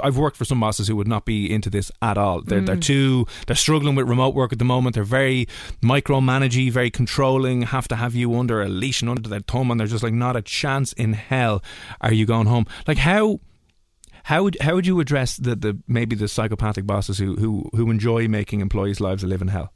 [0.02, 2.42] I've worked for some bosses who would not be into this at all.
[2.42, 2.66] They're, mm.
[2.66, 4.94] they're too they're struggling with remote work at the moment.
[4.94, 5.46] They're very
[5.82, 7.62] micromanagey, very controlling.
[7.62, 10.14] Have to have you under a leash and under their thumb, and they're just like
[10.14, 11.62] not a chance in hell
[12.00, 12.66] are you going home.
[12.88, 13.40] Like how
[14.24, 17.88] how would how would you address the, the maybe the psychopathic bosses who, who who
[17.90, 19.72] enjoy making employees' lives a living hell?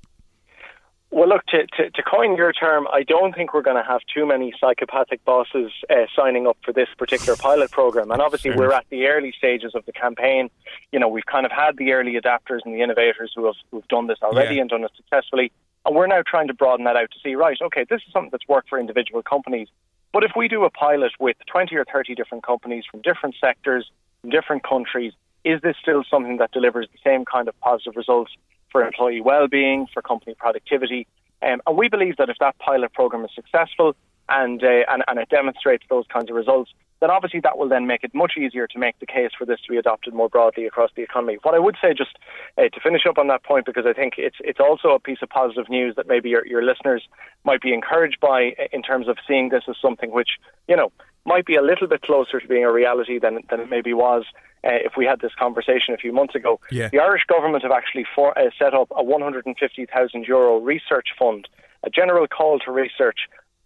[1.12, 4.00] Well, look, to, to, to, coin your term, I don't think we're going to have
[4.14, 8.12] too many psychopathic bosses uh, signing up for this particular pilot program.
[8.12, 10.50] And obviously, we're at the early stages of the campaign.
[10.92, 13.88] You know, we've kind of had the early adapters and the innovators who have who've
[13.88, 14.60] done this already yeah.
[14.60, 15.50] and done it successfully.
[15.84, 18.30] And we're now trying to broaden that out to see, right, okay, this is something
[18.30, 19.66] that's worked for individual companies.
[20.12, 23.90] But if we do a pilot with 20 or 30 different companies from different sectors,
[24.20, 25.12] from different countries,
[25.44, 28.32] is this still something that delivers the same kind of positive results
[28.70, 31.06] for employee well-being, for company productivity.
[31.42, 33.96] Um, and we believe that if that pilot program is successful
[34.28, 37.86] and, uh, and, and it demonstrates those kinds of results, then obviously that will then
[37.86, 40.66] make it much easier to make the case for this to be adopted more broadly
[40.66, 41.38] across the economy.
[41.42, 42.16] What I would say, just
[42.58, 45.18] uh, to finish up on that point, because I think it's it's also a piece
[45.22, 47.08] of positive news that maybe your, your listeners
[47.44, 50.28] might be encouraged by in terms of seeing this as something which
[50.68, 50.92] you know
[51.24, 54.24] might be a little bit closer to being a reality than than it maybe was
[54.64, 56.60] uh, if we had this conversation a few months ago.
[56.70, 56.88] Yeah.
[56.90, 61.48] The Irish government have actually for, uh, set up a 150,000 euro research fund,
[61.82, 63.20] a general call to research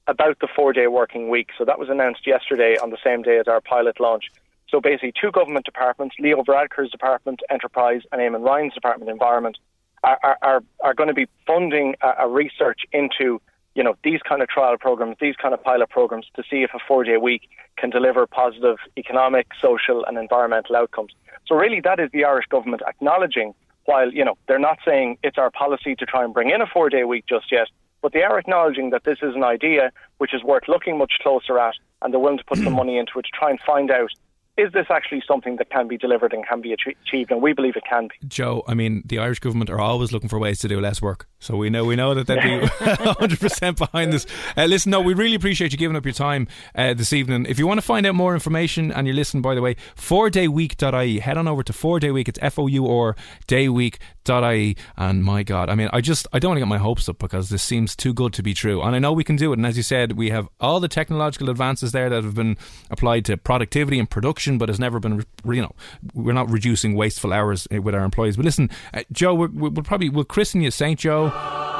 [0.07, 1.49] about the four day working week.
[1.59, 4.31] So that was announced yesterday on the same day as our pilot launch.
[4.69, 9.57] So basically, two government departments, Leo Varadkar's department, Enterprise, and Eamon Ryan's department, Environment,
[10.03, 13.41] are, are, are going to be funding a, a research into
[13.75, 16.71] you know these kind of trial programs, these kind of pilot programs, to see if
[16.75, 21.13] a four-day week can deliver positive economic, social, and environmental outcomes.
[21.47, 25.39] So really, that is the Irish government acknowledging, while you know they're not saying it's
[25.39, 27.69] our policy to try and bring in a four-day week just yet,
[28.01, 31.59] but they are acknowledging that this is an idea which is worth looking much closer
[31.59, 34.11] at, and they're willing to put some money into it to try and find out
[34.57, 37.31] is this actually something that can be delivered and can be achieved?
[37.33, 38.29] And we believe it can be.
[38.29, 41.27] Joe, I mean, the Irish government are always looking for ways to do less work.
[41.41, 44.27] So we know we know that they'd be 100% behind this.
[44.57, 47.47] Uh, listen, no, we really appreciate you giving up your time uh, this evening.
[47.47, 51.19] If you want to find out more information and you're listening, by the way, 4dayweek.ie,
[51.19, 52.29] head on over to 4dayweek.
[52.29, 53.17] It's F O U R
[53.49, 54.77] dayweek.ie.
[54.97, 57.19] And my God, I mean, I just, I don't want to get my hopes up
[57.19, 58.81] because this seems too good to be true.
[58.83, 59.59] And I know we can do it.
[59.59, 62.57] And as you said, we have all the technological advances there that have been
[62.91, 65.73] applied to productivity and production, but has never been, you know,
[66.15, 68.37] we're not reducing wasteful hours uh, with our employees.
[68.37, 70.99] But listen, uh, Joe, we will probably, we'll christen you St.
[70.99, 71.31] Joe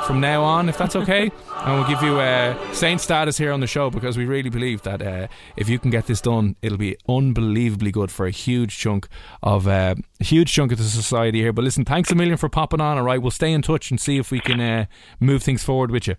[0.07, 1.31] from now on, if that's okay.
[1.57, 4.83] and we'll give you uh, saint status here on the show because we really believe
[4.83, 8.77] that uh, if you can get this done, it'll be unbelievably good for a huge
[8.79, 9.09] chunk
[9.43, 11.53] of uh, a huge chunk of the society here.
[11.53, 12.99] But listen, thanks a million for popping on.
[12.99, 14.87] All right, we'll stay in touch and see if we can uh,
[15.21, 16.17] move things forward with you.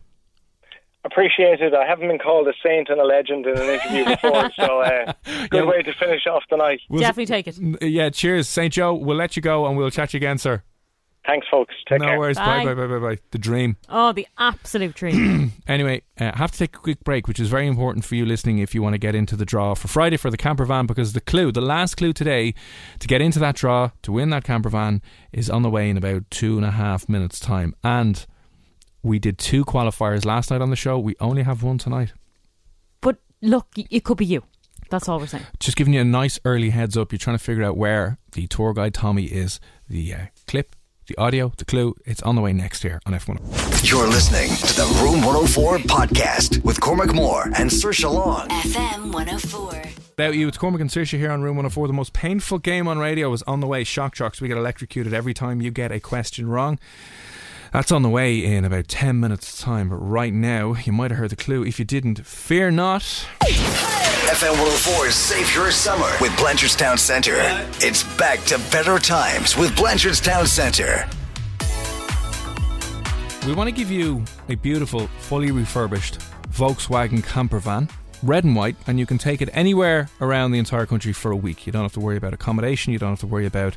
[1.05, 1.73] Appreciate it.
[1.75, 5.13] I haven't been called a saint and a legend in an interview before, so uh,
[5.49, 6.81] good yeah, way to finish off the night.
[6.89, 7.83] We'll Definitely take it.
[7.83, 8.95] Yeah, cheers, Saint Joe.
[8.95, 10.63] We'll let you go and we'll chat you again, sir.
[11.27, 11.73] Thanks, folks.
[11.87, 11.99] Take care.
[11.99, 12.19] no care.
[12.19, 12.37] worries.
[12.37, 12.65] Bye.
[12.65, 13.77] Bye, bye, bye, bye, The dream.
[13.89, 15.53] Oh, the absolute dream.
[15.67, 18.25] anyway, uh, I have to take a quick break, which is very important for you
[18.25, 20.85] listening if you want to get into the draw for Friday for the camper van,
[20.85, 22.53] because the clue, the last clue today
[22.99, 25.97] to get into that draw, to win that camper van, is on the way in
[25.97, 27.75] about two and a half minutes' time.
[27.83, 28.25] And
[29.05, 30.97] we did two qualifiers last night on the show.
[30.97, 32.13] We only have one tonight.
[33.01, 34.43] But look, it could be you.
[34.89, 35.45] That's all we're saying.
[35.59, 37.11] Just giving you a nice early heads up.
[37.11, 39.59] You're trying to figure out where the tour guide Tommy is.
[39.87, 40.75] The uh, clip
[41.07, 43.37] the audio, the clue, it's on the way next year on F1.
[43.89, 48.47] You're listening to the Room 104 podcast with Cormac Moore and Saoirse Long.
[48.47, 49.83] FM 104.
[50.13, 51.87] About you, it's Cormac and Saoirse here on Room 104.
[51.87, 53.83] The most painful game on radio is on the way.
[53.83, 54.41] Shock Jocks.
[54.41, 56.79] We get electrocuted every time you get a question wrong.
[57.75, 59.89] That's on the way in about 10 minutes' time.
[59.89, 61.65] But right now, you might have heard the clue.
[61.65, 63.01] If you didn't, fear not.
[63.41, 67.35] FM 104's Save Your Summer with Blanchardstown Centre.
[67.85, 71.05] It's back to better times with Blanchardstown Centre.
[73.45, 76.19] We want to give you a beautiful, fully refurbished
[76.51, 77.89] Volkswagen camper van,
[78.23, 81.35] red and white, and you can take it anywhere around the entire country for a
[81.35, 81.67] week.
[81.67, 83.75] You don't have to worry about accommodation, you don't have to worry about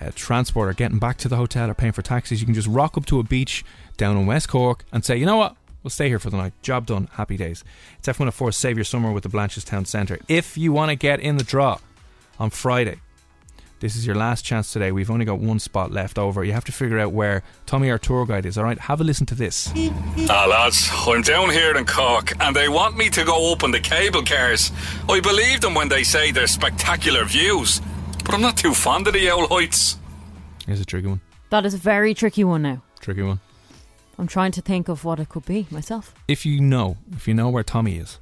[0.00, 2.40] uh, transport or getting back to the hotel or paying for taxis.
[2.40, 3.64] You can just rock up to a beach
[3.96, 6.54] down in West Cork and say, you know what, We'll stay here for the night.
[6.62, 7.10] Job done.
[7.12, 7.62] Happy days.
[7.98, 10.18] It's F104 Save Your Summer with the Blanchardstown Centre.
[10.28, 11.76] If you want to get in the draw
[12.38, 13.00] on Friday,
[13.80, 14.92] this is your last chance today.
[14.92, 16.42] We've only got one spot left over.
[16.42, 18.56] You have to figure out where Tommy, our tour guide, is.
[18.56, 19.70] All right, have a listen to this.
[20.30, 23.80] Ah, lads, I'm down here in Cork and they want me to go open the
[23.80, 24.72] cable cars.
[25.06, 27.82] I believe them when they say they're spectacular views,
[28.24, 29.98] but I'm not too fond of the old heights.
[30.66, 31.20] Here's a tricky one.
[31.50, 32.82] That is a very tricky one now.
[33.00, 33.40] Tricky one.
[34.18, 36.14] I'm trying to think of what it could be myself.
[36.28, 38.18] If you know, if you know where Tommy is,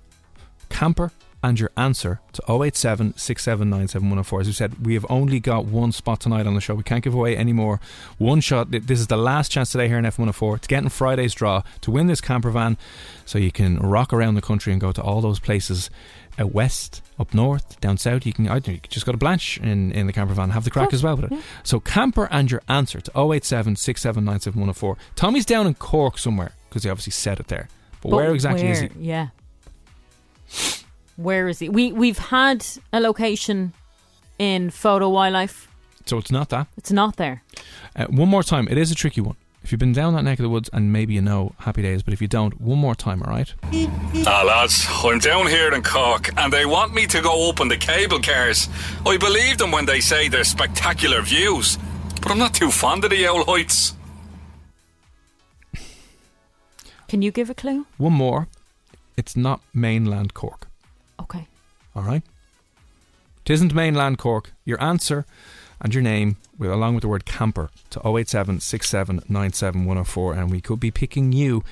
[0.68, 4.40] camper and your answer to 087 6797104.
[4.40, 6.74] As we said, we have only got one spot tonight on the show.
[6.74, 7.80] We can't give away any more.
[8.18, 8.70] One shot.
[8.70, 11.90] This is the last chance today here in F104 to get in Friday's draw to
[11.90, 12.76] win this camper van
[13.24, 15.90] so you can rock around the country and go to all those places
[16.38, 18.24] out west, up north, down south.
[18.24, 20.64] You can, I you can just go to Blanche in, in the camper van, have
[20.64, 21.38] the crack as well with uh, it.
[21.38, 21.42] Yeah.
[21.62, 23.76] So camper and your answer to 087
[25.16, 27.68] Tommy's down in Cork somewhere because he obviously said it there.
[28.00, 28.90] But, but where exactly where, is he?
[28.98, 29.28] Yeah.
[31.22, 31.68] Where is he?
[31.68, 33.72] We we've had a location
[34.38, 35.68] in Fota Wildlife.
[36.06, 36.66] So it's not that.
[36.76, 37.42] It's not there.
[37.94, 38.66] Uh, one more time.
[38.68, 39.36] It is a tricky one.
[39.62, 42.02] If you've been down that neck of the woods, and maybe you know, happy days.
[42.02, 43.54] But if you don't, one more time, all right?
[44.26, 47.68] Ah, lads, I'm down here in Cork, and they want me to go up on
[47.68, 48.68] the cable cars.
[49.06, 51.78] I believe them when they say they're spectacular views,
[52.20, 53.94] but I'm not too fond of the old heights.
[57.06, 57.86] Can you give a clue?
[57.98, 58.48] One more.
[59.16, 60.66] It's not mainland Cork.
[61.22, 61.46] Okay.
[61.94, 62.22] All right.
[63.44, 64.52] It isn't mainland Cork.
[64.64, 65.24] Your answer
[65.80, 68.60] and your name, with, along with the word camper, to 087
[70.32, 71.64] and we could be picking you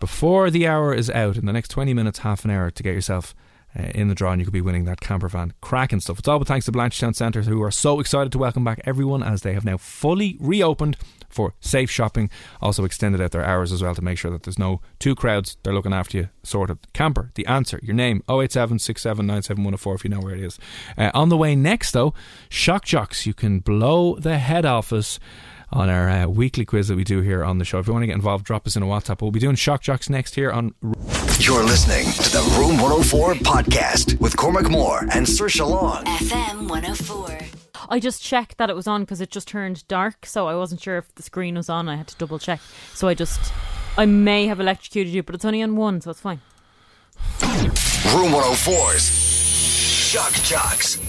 [0.00, 2.94] before the hour is out in the next 20 minutes, half an hour, to get
[2.94, 3.34] yourself
[3.78, 5.54] uh, in the draw, and you could be winning that camper van.
[5.60, 6.18] Cracking stuff.
[6.18, 9.22] It's all but thanks to Blanchardstown Centre, who are so excited to welcome back everyone
[9.22, 10.96] as they have now fully reopened
[11.34, 12.30] for safe shopping.
[12.62, 15.56] Also extended out their hours as well to make sure that there's no two crowds.
[15.62, 16.78] They're looking after you, sorted.
[16.92, 20.58] Camper, the answer, your name, 087 if you know where it is.
[20.96, 22.14] Uh, on the way next, though,
[22.48, 23.26] Shock Jocks.
[23.26, 25.18] You can blow the head off us
[25.72, 27.78] on our uh, weekly quiz that we do here on the show.
[27.78, 29.20] If you want to get involved, drop us in a WhatsApp.
[29.20, 30.74] We'll be doing Shock Jocks next here on.
[31.40, 36.04] You're listening to the Room 104 podcast with Cormac Moore and Saoirse Long.
[36.04, 37.53] FM 104.
[37.88, 40.80] I just checked that it was on because it just turned dark, so I wasn't
[40.80, 41.88] sure if the screen was on.
[41.88, 42.60] I had to double check.
[42.94, 43.52] So I just,
[43.96, 46.40] I may have electrocuted you, but it's only on one, so it's fine.
[47.40, 51.00] Room 104's Shock Jocks.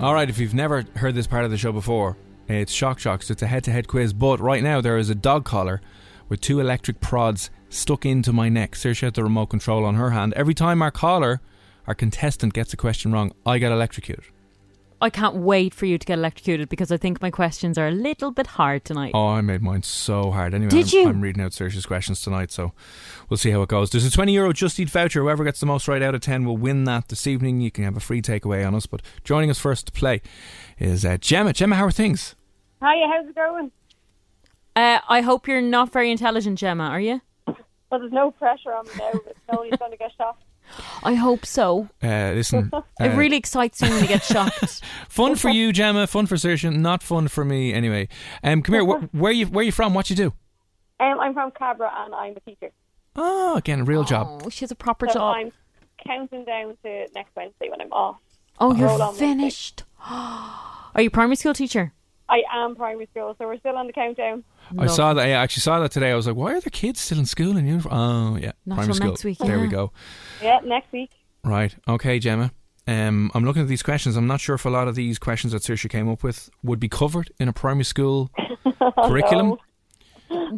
[0.00, 2.16] All right, if you've never heard this part of the show before,
[2.48, 3.30] it's Shock Jocks.
[3.30, 5.80] It's a head to head quiz, but right now there is a dog collar
[6.28, 8.72] with two electric prods stuck into my neck.
[8.72, 10.32] Saoirse has the remote control on her hand.
[10.34, 11.40] Every time our caller,
[11.86, 14.24] our contestant, gets a question wrong, I get electrocuted.
[15.00, 17.90] I can't wait for you to get electrocuted because I think my questions are a
[17.90, 19.12] little bit hard tonight.
[19.14, 20.54] Oh, I made mine so hard.
[20.54, 21.08] Anyway, Did I'm, you?
[21.08, 22.72] I'm reading out Saoirse's questions tonight, so
[23.28, 23.90] we'll see how it goes.
[23.90, 25.20] There's a 20 euro Just Eat voucher.
[25.20, 27.60] Whoever gets the most right out of 10 will win that this evening.
[27.60, 28.86] You can have a free takeaway on us.
[28.86, 30.22] But joining us first to play
[30.78, 31.52] is uh, Gemma.
[31.52, 32.34] Gemma, how are things?
[32.80, 33.72] Hiya, how's it going?
[34.76, 37.20] Uh, I hope you're not very intelligent, Gemma, are you?
[37.46, 39.12] Well, there's no pressure on me now.
[39.12, 40.38] But nobody's going to get shot.
[41.02, 41.88] I hope so.
[42.02, 44.82] Uh, listen, it uh, really excites me when you get shocked.
[45.08, 46.06] fun for you, Gemma.
[46.06, 46.74] Fun for Saoirse.
[46.74, 48.08] Not fun for me, anyway.
[48.42, 48.84] Um, come here.
[48.84, 49.94] Wh- where you where you from?
[49.94, 50.32] What you do?
[51.00, 52.70] Um, I'm from Cabra and I'm a teacher.
[53.16, 54.42] Oh, again, a real job.
[54.44, 55.36] Oh, she has a proper so job.
[55.36, 55.52] I'm
[56.04, 58.16] counting down to next Wednesday when I'm off.
[58.60, 59.84] Oh, Roll you're finished.
[60.08, 61.92] Are you primary school teacher?
[62.28, 64.44] I am primary school, so we're still on the countdown.
[64.78, 65.26] I saw that.
[65.26, 66.10] I actually saw that today.
[66.10, 67.94] I was like, why are the kids still in school in uniform?
[67.94, 69.08] Oh, yeah, Not primary till school.
[69.10, 69.70] next week, There we yeah.
[69.70, 69.92] go.
[70.42, 71.10] Yeah, next week.
[71.44, 71.74] Right.
[71.86, 72.52] Okay, Gemma.
[72.86, 74.16] Um, I'm looking at these questions.
[74.16, 76.80] I'm not sure if a lot of these questions that Saoirse came up with would
[76.80, 78.30] be covered in a primary school
[79.04, 79.56] curriculum.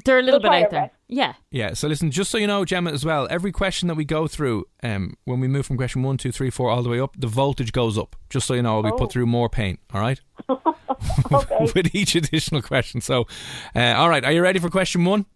[0.04, 0.80] They're a little We'll bit try out our there.
[0.82, 0.94] best.
[1.08, 1.32] Yeah.
[1.50, 1.74] Yeah.
[1.74, 4.64] So listen, just so you know, Gemma, as well, every question that we go through,
[4.82, 7.26] um, when we move from question one, two, three, four, all the way up, the
[7.26, 8.16] voltage goes up.
[8.30, 8.96] Just so you know, we Oh.
[8.96, 9.78] put through more pain.
[9.92, 10.20] All right.
[11.32, 11.66] Okay.
[11.74, 13.00] With each additional question.
[13.00, 13.26] So,
[13.74, 14.24] uh, all right.
[14.24, 15.26] Are you ready for question one?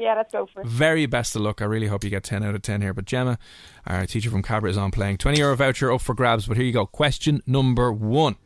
[0.00, 0.66] yeah, let's go for it.
[0.66, 1.60] Very best of luck.
[1.60, 2.94] I really hope you get 10 out of 10 here.
[2.94, 3.38] But Gemma,
[3.86, 5.18] our teacher from Cabra, is on playing.
[5.18, 6.46] 20 euro voucher up for grabs.
[6.46, 6.86] But here you go.
[6.86, 8.36] Question number one.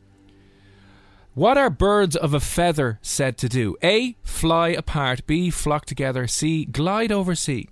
[1.33, 3.75] What are birds of a feather said to do?
[3.83, 4.15] A.
[4.23, 5.25] Fly apart.
[5.25, 5.49] B.
[5.49, 6.27] Flock together.
[6.27, 6.65] C.
[6.65, 7.69] Glide over sea.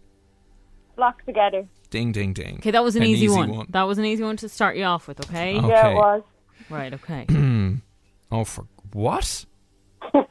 [0.96, 1.68] Flock together.
[1.90, 2.56] Ding, ding, ding.
[2.58, 3.68] Okay, that was an, easy, one.
[3.70, 5.58] That was an easy one to start you off with, okay?
[5.60, 5.68] Oh.
[5.68, 6.24] Yeah, it was.
[6.70, 7.26] Right, okay.
[8.32, 9.46] Oh, for what?
[10.14, 10.26] now,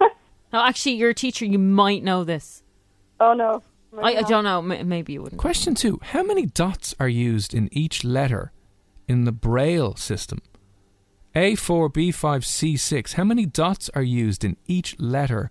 [0.53, 1.45] actually, you're a teacher.
[1.45, 2.63] You might know this.
[3.21, 3.63] Oh no.
[4.01, 4.59] I, I don't know.
[4.59, 5.41] M- maybe you wouldn't.
[5.41, 6.01] Question two.
[6.03, 8.53] How many dots are used in each letter
[9.07, 10.41] in the Braille system?
[11.35, 13.15] A4, B5, C6.
[13.15, 15.51] How many dots are used in each letter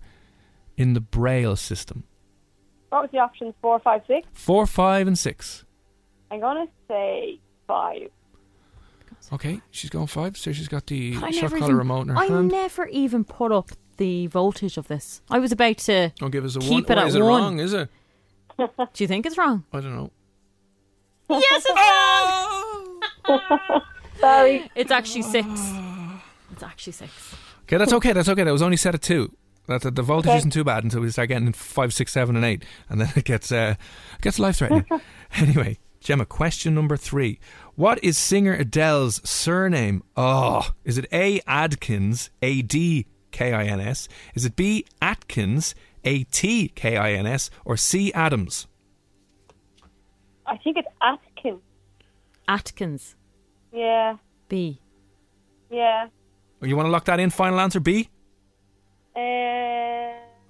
[0.76, 2.04] in the Braille system?
[2.88, 3.54] What was the options?
[3.60, 4.26] Four, five, six.
[4.32, 5.64] Four, five, and six.
[6.30, 8.10] I'm gonna say five.
[9.32, 12.08] Okay, she's going five, so she's got the I shot never collar even, remote in
[12.08, 12.48] her I hand.
[12.50, 15.22] never even put up the voltage of this.
[15.30, 16.10] I was about to.
[16.18, 16.82] Don't give us a keep one.
[16.84, 17.28] it Why at is it one.
[17.42, 17.88] wrong, is it?
[18.58, 19.64] Do you think it's wrong?
[19.72, 20.10] I don't know.
[21.30, 23.82] yes, it's wrong.
[24.20, 24.70] Sorry.
[24.74, 25.46] It's actually six.
[26.52, 27.34] It's actually six.
[27.62, 28.12] Okay, that's okay.
[28.12, 28.44] That's okay.
[28.44, 29.32] That was only set at two.
[29.68, 30.38] That the, the voltage Okay.
[30.38, 33.24] isn't too bad until we start getting five, six, seven, and eight, and then it
[33.24, 33.76] gets uh,
[34.20, 34.84] gets life threatening.
[35.36, 37.38] anyway, Gemma, question number three:
[37.76, 40.02] What is singer Adele's surname?
[40.16, 41.40] Oh, is it A.
[41.46, 44.08] Adkins, A D K I N S?
[44.34, 44.84] Is it B.
[45.00, 48.12] Atkins, A T K I N S, or C.
[48.12, 48.66] Adams?
[50.46, 51.62] I think it's Atkins.
[52.48, 53.14] Atkins.
[53.72, 54.16] Yeah.
[54.48, 54.80] B.
[55.70, 56.08] Yeah.
[56.60, 57.30] You want to lock that in?
[57.30, 58.08] Final answer B.
[59.16, 59.20] Uh,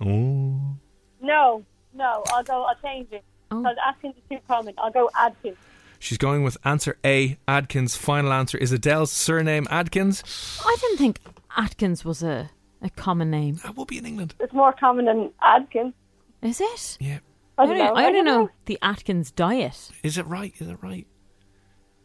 [0.05, 0.77] Oh.
[1.21, 2.25] no, no.
[2.33, 2.65] I'll go.
[2.65, 3.23] I'll change it.
[3.53, 3.63] Oh.
[3.63, 4.75] Because Atkins is too common.
[4.79, 5.57] I'll go Adkins.
[5.99, 7.39] She's going with answer A.
[7.47, 7.95] Adkins.
[7.97, 10.25] Final answer is Adele's surname Adkins.
[10.65, 11.21] I didn't think
[11.57, 13.57] Atkins was a, a common name.
[13.63, 14.35] That will be in England.
[14.41, 15.95] It's more common than Adkins.
[16.43, 16.97] Is it?
[17.01, 17.19] Yeah.
[17.57, 17.95] I I don't only, know.
[17.95, 19.91] I only don't know the Atkins diet.
[20.03, 20.53] Is it right?
[20.59, 21.07] Is it right?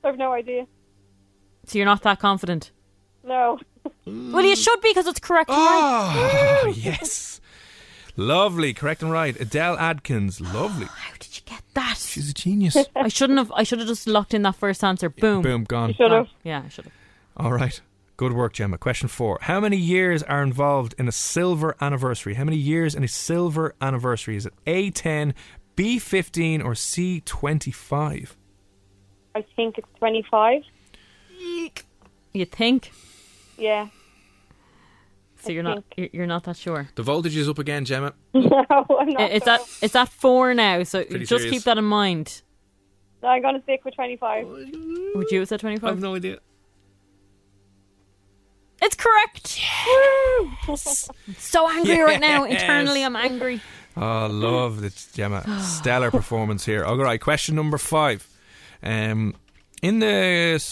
[0.03, 0.67] I have no idea.
[1.65, 2.71] So you're not that confident.
[3.23, 3.60] No.
[4.05, 5.49] Well, you should be because it's correct.
[5.49, 6.62] and right.
[6.65, 7.41] Oh, yes.
[8.15, 8.73] Lovely.
[8.73, 9.39] Correct and right.
[9.39, 10.39] Adele Adkins.
[10.39, 10.88] Lovely.
[11.49, 11.97] How did you get that?
[11.97, 12.78] She's a genius.
[12.95, 13.51] I shouldn't have.
[13.51, 15.09] I should have just locked in that first answer.
[15.09, 15.41] Boom.
[15.41, 15.89] Boom, gone.
[15.89, 16.28] You should have.
[16.43, 16.93] Yeah, I should have.
[17.38, 17.80] All right.
[18.17, 18.80] Good work, Gemma.
[18.80, 19.38] Question four.
[19.41, 22.34] How many years are involved in a silver anniversary?
[22.34, 24.36] How many years in a silver anniversary?
[24.36, 25.34] Is it A10,
[25.76, 28.32] B15, or C25?
[29.36, 30.63] I think it's 25.
[32.34, 32.91] You think?
[33.57, 33.89] Yeah.
[35.48, 36.89] So you're not you're you're not that sure.
[36.95, 38.14] The voltage is up again, Gemma.
[38.34, 39.22] no, I'm not.
[39.22, 41.52] I- It's at it's at four now, so Pretty just serious.
[41.52, 42.41] keep that in mind.
[43.24, 44.45] No, I'm going to stick with 25.
[45.16, 46.00] Would you have said twenty I have five?
[46.00, 46.38] no idea.
[48.82, 49.60] It's correct.
[51.39, 52.43] so angry right now.
[52.45, 53.60] Internally, I'm angry.
[53.95, 55.60] Oh, love it, Gemma.
[55.64, 56.84] Stellar performance here.
[56.86, 58.28] All right, question number five.
[58.84, 59.34] Um,
[59.82, 60.64] in the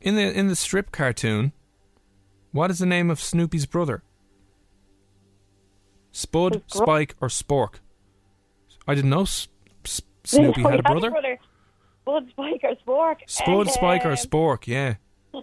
[0.00, 1.52] in the in the strip cartoon,
[2.52, 4.04] what is the name of Snoopy's brother?
[6.18, 7.74] Spud, His Spike, or Spork?
[8.86, 9.48] I didn't know S-
[9.84, 11.38] S- Snoopy No, had he a brother.
[12.02, 13.16] Spud, Spike, or Spork.
[13.26, 14.66] Spud, Spike, or Spork?
[14.66, 14.94] Yeah.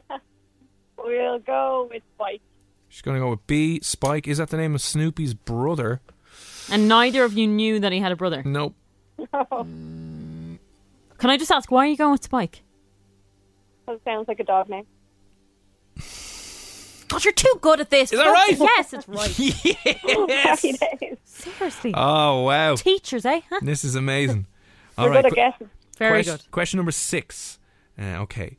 [0.97, 2.41] We'll go with Spike.
[2.89, 3.79] She's going to go with B.
[3.83, 4.27] Spike.
[4.27, 6.01] Is that the name of Snoopy's brother?
[6.71, 8.41] And neither of you knew that he had a brother.
[8.43, 8.73] Nope.
[9.31, 10.59] Can
[11.21, 12.63] I just ask why are you going with Spike?
[13.85, 14.87] That sounds like a dog name.
[17.15, 18.11] God, you're too good at this.
[18.11, 18.57] Is that right?
[18.59, 19.39] Yes, it's right.
[20.27, 20.65] yes.
[21.23, 21.93] Seriously.
[21.95, 22.75] Oh wow.
[22.75, 23.39] Teachers, eh?
[23.49, 23.59] Huh?
[23.61, 24.47] This is amazing.
[24.97, 25.23] We're All right.
[25.23, 25.69] good at guessing.
[25.97, 26.51] Very question, good.
[26.51, 27.57] Question number six.
[27.97, 28.57] Uh, okay.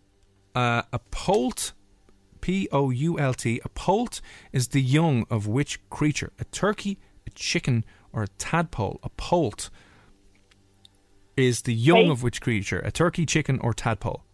[0.54, 1.74] Uh, a poult,
[2.40, 6.32] P O U L T, a poult is the young of which creature?
[6.38, 9.00] A turkey, a chicken, or a tadpole?
[9.02, 9.68] A poult
[11.36, 12.10] is the young Wait.
[12.10, 12.78] of which creature?
[12.78, 14.24] A turkey, chicken, or tadpole?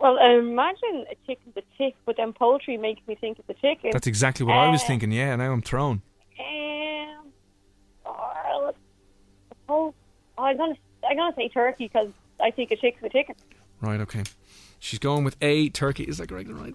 [0.00, 3.54] Well, I imagine a chicken's a chick, but then poultry makes me think it's a
[3.54, 3.90] chicken.
[3.92, 5.10] That's exactly what I was Uh, thinking.
[5.12, 6.02] Yeah, now I'm thrown.
[6.38, 7.32] Um,
[8.06, 8.72] oh,
[9.68, 9.94] oh,
[10.38, 10.74] I'm gonna
[11.08, 12.08] I'm gonna say turkey because
[12.42, 13.34] I think a chick's a chicken.
[13.80, 14.22] Right, okay.
[14.78, 16.04] She's going with A, turkey.
[16.04, 16.74] Is that correct and right?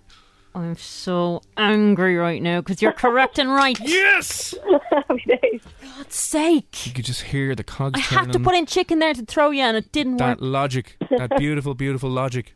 [0.56, 3.80] I'm so angry right now because you're correct and right.
[3.84, 4.54] Yes!
[4.92, 5.62] Happy days.
[5.82, 6.86] God's sake.
[6.86, 8.26] You could just hear the cogs I turning.
[8.26, 10.20] had to put in chicken there to throw you and it didn't work.
[10.20, 10.52] that work.
[10.52, 12.54] logic, that beautiful, beautiful logic.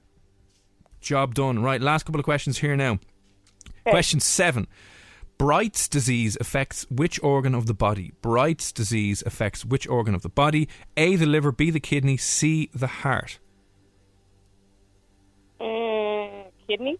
[1.07, 1.63] Job done.
[1.63, 2.99] Right, last couple of questions here now.
[3.85, 4.67] Question seven.
[5.37, 8.11] Bright's disease affects which organ of the body?
[8.21, 10.67] Bright's disease affects which organ of the body?
[10.97, 13.39] A, the liver, B, the kidney, C, the heart.
[15.61, 16.97] Uh, kidney.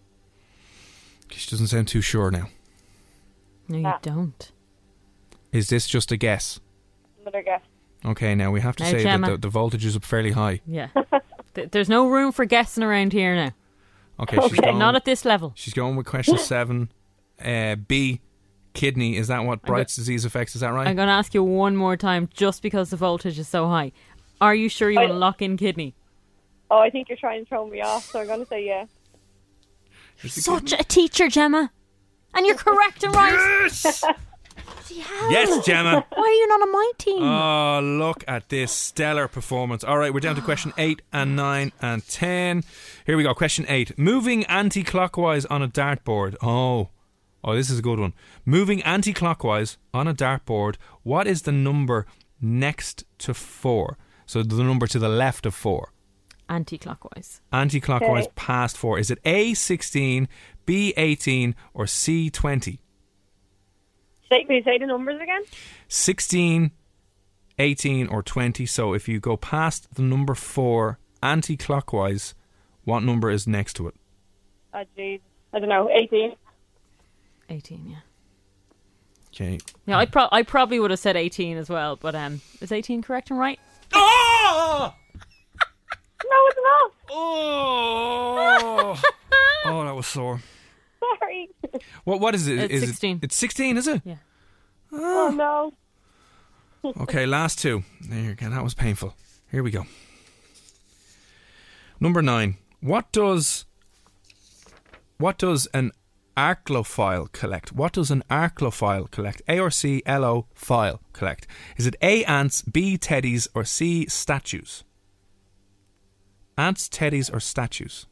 [1.30, 2.48] She doesn't sound too sure now.
[3.68, 3.98] No, you Ah.
[4.00, 4.50] don't.
[5.52, 6.60] Is this just a guess?
[7.20, 7.60] Another guess.
[8.06, 10.60] Okay, now we have to Now, say that the, the voltage is up fairly high.
[10.66, 10.88] Yeah.
[11.54, 13.50] There's no room for guessing around here now.
[14.20, 15.52] Okay, she's Okay, going, not at this level.
[15.54, 16.90] She's going with question seven.
[17.44, 18.20] Uh, B,
[18.74, 19.16] kidney.
[19.16, 20.54] Is that what Bright's disease affects?
[20.56, 20.88] Is that right?
[20.88, 23.92] I'm going to ask you one more time just because the voltage is so high.
[24.40, 25.94] Are you sure you I- want to lock in kidney?
[26.70, 28.84] Oh, I think you're trying to throw me off, so I'm gonna say yeah.
[30.26, 31.70] Such a teacher, Gemma.
[32.34, 33.32] And you're correct and right.
[33.62, 34.04] Yes!
[34.88, 35.30] Bloody hell.
[35.30, 36.04] yes, Gemma.
[36.14, 37.22] Why are you not on my team?
[37.22, 39.84] Oh, look at this stellar performance.
[39.84, 42.64] All right, we're down to question 8 and 9 and 10.
[43.06, 43.34] Here we go.
[43.34, 43.98] Question 8.
[43.98, 46.36] Moving anti clockwise on a dartboard.
[46.42, 46.88] Oh.
[47.44, 48.14] Oh, this is a good one.
[48.44, 52.06] Moving anti clockwise on a dartboard, what is the number
[52.40, 53.96] next to 4?
[54.26, 55.92] So the number to the left of 4.
[56.50, 57.42] Anti-clockwise.
[57.52, 58.32] Anti clockwise Okay.
[58.34, 58.98] past 4.
[58.98, 60.28] Is it A 16,
[60.64, 62.80] B 18, or C 20?
[64.28, 65.42] Say, can you say the numbers again?
[65.88, 66.70] 16,
[67.58, 68.66] 18, or 20.
[68.66, 72.34] So if you go past the number 4 anti clockwise,
[72.84, 73.94] what number is next to it?
[74.74, 75.20] Oh, jeez.
[75.52, 75.88] I don't know.
[75.90, 76.34] 18.
[77.48, 77.96] 18, yeah.
[79.28, 79.58] Okay.
[79.86, 83.02] Yeah, I, pro- I probably would have said 18 as well, but um, is 18
[83.02, 83.58] correct and right?
[83.94, 84.94] Oh!
[86.24, 86.92] No, it's not.
[87.10, 89.02] Oh!
[89.64, 90.40] oh, that was sore.
[91.18, 91.48] Sorry.
[92.04, 92.20] What?
[92.20, 92.58] What is it?
[92.58, 93.16] It's Is 16.
[93.16, 94.02] It, it's 16, is it?
[94.04, 94.16] Yeah.
[94.92, 95.34] Oh ah.
[95.34, 95.72] no.
[97.02, 97.82] Okay, last two.
[98.00, 98.48] There you go.
[98.50, 99.14] That was painful.
[99.50, 99.86] Here we go.
[102.00, 102.56] Number nine.
[102.80, 103.64] What does
[105.18, 105.90] what does an
[106.36, 107.72] archlophile collect?
[107.72, 109.42] What does an archlophile collect?
[109.48, 111.46] A or C L O file collect?
[111.76, 114.84] Is it A ants, B teddies, or C statues?
[116.56, 118.06] Ants, teddies, or statues?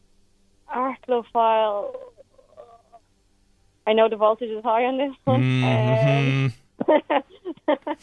[0.75, 1.95] Archlophile.
[3.87, 5.41] I know the voltage is high on this one.
[5.43, 6.53] Mhm.
[6.89, 7.03] Um,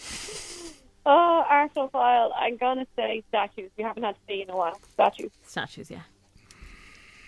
[1.05, 2.31] oh, Archlophile.
[2.35, 3.69] I'm gonna say statues.
[3.77, 4.79] We haven't had to see in a while.
[4.93, 5.31] Statues.
[5.45, 6.01] Statues, yeah.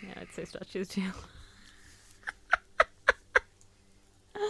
[0.03, 1.03] Yeah, I'd say statues too.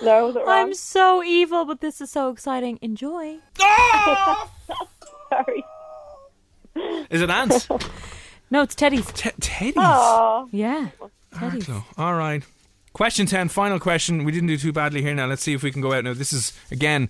[0.03, 0.49] No, is it wrong?
[0.49, 2.79] I'm so evil, but this is so exciting.
[2.81, 3.37] Enjoy.
[5.29, 5.63] Sorry.
[7.09, 7.67] Is it ants?
[8.51, 9.07] No, it's Teddy's.
[9.11, 9.73] Te- teddies.
[9.77, 10.47] Oh.
[10.51, 10.89] Yeah.
[11.37, 11.65] Teddy's.
[11.65, 11.83] Arklow.
[11.97, 12.43] All right.
[12.95, 14.23] Question 10, final question.
[14.23, 15.25] We didn't do too badly here now.
[15.25, 16.13] Let's see if we can go out now.
[16.13, 17.09] This is, again,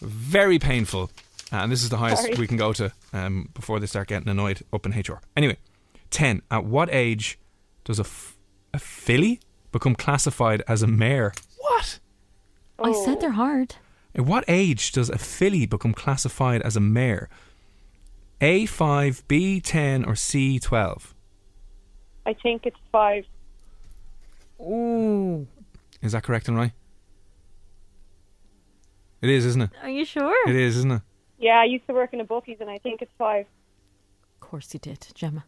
[0.00, 1.10] very painful.
[1.50, 2.36] And this is the highest Sorry.
[2.36, 5.20] we can go to um, before they start getting annoyed up in HR.
[5.36, 5.56] Anyway,
[6.10, 6.42] 10.
[6.48, 7.40] At what age
[7.82, 8.36] does a, f-
[8.72, 9.40] a filly
[9.72, 11.32] become classified as a mare?
[11.58, 11.98] What?
[12.78, 13.74] I said they're hard.
[14.14, 17.28] At what age does a filly become classified as a mare?
[18.40, 21.14] A5, B10, or C12?
[22.26, 23.24] I think it's five.
[24.60, 25.46] Ooh.
[26.02, 26.72] Is that correct and right?
[29.22, 29.70] It is, isn't it?
[29.82, 30.36] Are you sure?
[30.48, 31.02] It is, isn't it?
[31.38, 33.46] Yeah, I used to work in a bookies, and I think it's five.
[34.34, 35.44] Of course you did, Gemma.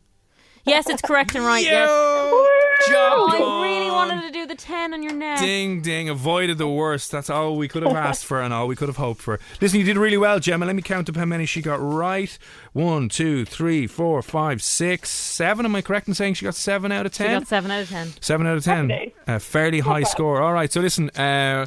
[0.66, 1.64] Yes, it's correct and right.
[1.64, 1.88] Yes.
[1.88, 5.38] Job Oh, I really wanted to do the 10 on your neck.
[5.40, 6.08] Ding, ding.
[6.08, 7.10] Avoided the worst.
[7.10, 9.40] That's all we could have asked for and all we could have hoped for.
[9.60, 10.66] Listen, you did really well, Gemma.
[10.66, 12.36] Let me count up how many she got right.
[12.74, 15.64] One, two, three, four, five, six, seven.
[15.64, 17.38] Am I correct in saying she got seven out of She ten?
[17.40, 18.12] got 7 out of 10.
[18.20, 18.90] Seven out of ten.
[18.90, 19.14] Happy.
[19.26, 20.42] A fairly high score.
[20.42, 20.70] All right.
[20.70, 21.66] So listen, uh,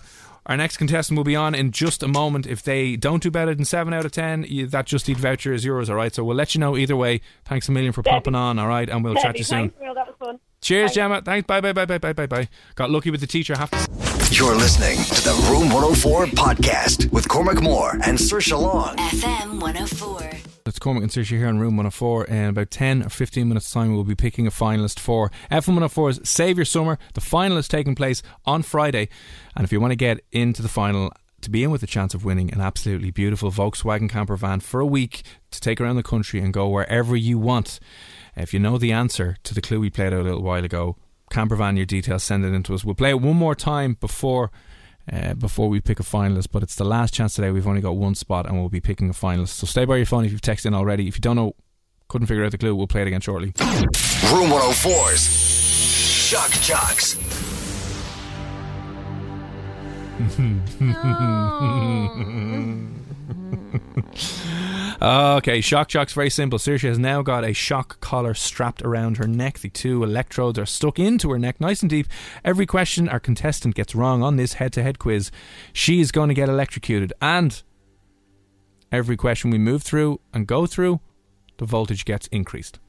[0.49, 2.47] our next contestant will be on in just a moment.
[2.47, 5.53] If they don't do better than seven out of ten, you, that Just Eat voucher
[5.53, 5.89] is yours.
[5.89, 6.13] All right.
[6.13, 7.21] So we'll let you know either way.
[7.45, 8.15] Thanks a million for Debbie.
[8.15, 8.59] popping on.
[8.59, 9.69] All right, and we'll chat to you soon.
[9.69, 9.93] thanks, Will.
[9.93, 10.39] That was fun.
[10.61, 10.95] Cheers, Bye.
[10.95, 11.21] Gemma.
[11.21, 11.45] Thanks.
[11.47, 12.49] Bye, bye, bye, bye, bye, bye, bye.
[12.75, 13.55] Got lucky with the teacher.
[13.55, 14.35] Have to.
[14.35, 18.97] You're listening to the Room 104 podcast with Cormac Moore and Saoirse Long.
[18.97, 20.48] FM 104.
[20.69, 22.25] It's Cormac oh and Saoirse here in room 104.
[22.25, 26.29] In about 10 or 15 minutes' time, we'll be picking a finalist for FM 104's
[26.29, 26.99] Save Your Summer.
[27.15, 29.09] The final is taking place on Friday.
[29.55, 31.11] And if you want to get into the final,
[31.41, 34.79] to be in with a chance of winning an absolutely beautiful Volkswagen camper van for
[34.79, 37.79] a week to take around the country and go wherever you want.
[38.35, 40.97] If you know the answer to the clue we played out a little while ago,
[41.31, 42.85] camper van, your details, send it in to us.
[42.85, 44.51] We'll play it one more time before
[45.11, 46.47] uh, before we pick a finalist.
[46.51, 47.51] But it's the last chance today.
[47.51, 49.49] We've only got one spot, and we'll be picking a finalist.
[49.49, 51.07] So stay by your phone if you've texted in already.
[51.07, 51.53] If you don't know,
[52.07, 53.53] couldn't figure out the clue, we'll play it again shortly.
[53.59, 55.21] Room 104's
[56.29, 57.17] Shock Jocks.
[65.01, 66.59] Okay, shock jock's very simple.
[66.59, 69.59] Saoirse has now got a shock collar strapped around her neck.
[69.59, 72.07] The two electrodes are stuck into her neck, nice and deep.
[72.43, 75.31] Every question our contestant gets wrong on this head-to-head quiz,
[75.71, 77.13] she is going to get electrocuted.
[77.21, 77.61] And
[78.91, 80.99] every question we move through and go through,
[81.59, 82.79] the voltage gets increased.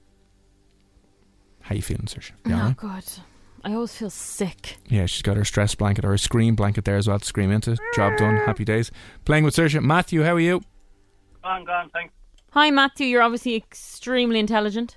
[1.60, 2.32] How you feeling, Saoirse?
[2.44, 2.76] You oh, all Oh, right?
[2.76, 3.04] God.
[3.64, 4.78] I always feel sick.
[4.88, 7.50] Yeah, she's got her stress blanket or her scream blanket there as well to scream
[7.50, 7.76] into.
[7.94, 8.36] Job done.
[8.38, 8.90] Happy days.
[9.24, 9.82] Playing with Saoirse.
[9.82, 10.62] Matthew, how are you?
[11.42, 12.14] Gone, gone, thanks.
[12.52, 13.06] Hi, Matthew.
[13.06, 14.96] You're obviously extremely intelligent.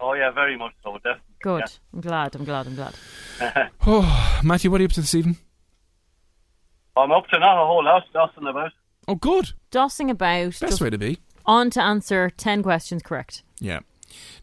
[0.00, 1.20] Oh, yeah, very much so, definitely.
[1.42, 1.64] Good.
[1.92, 2.34] I'm glad.
[2.34, 2.66] I'm glad.
[2.66, 2.94] I'm glad.
[3.86, 5.36] Oh, Matthew, what are you up to this evening?
[6.96, 8.72] I'm up to not a whole lot, dossing about.
[9.08, 9.52] Oh, good.
[9.70, 10.58] Dossing about.
[10.60, 11.18] Best way to be.
[11.46, 13.42] On to answer 10 questions correct.
[13.58, 13.80] Yeah.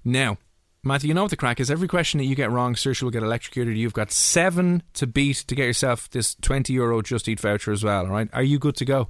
[0.04, 0.38] Now,
[0.82, 1.70] Matthew, you know what the crack is.
[1.70, 3.76] Every question that you get wrong, Saoirse will get electrocuted.
[3.76, 7.84] You've got seven to beat to get yourself this 20 euro Just Eat voucher as
[7.84, 8.30] well, all right?
[8.32, 9.10] Are you good to go?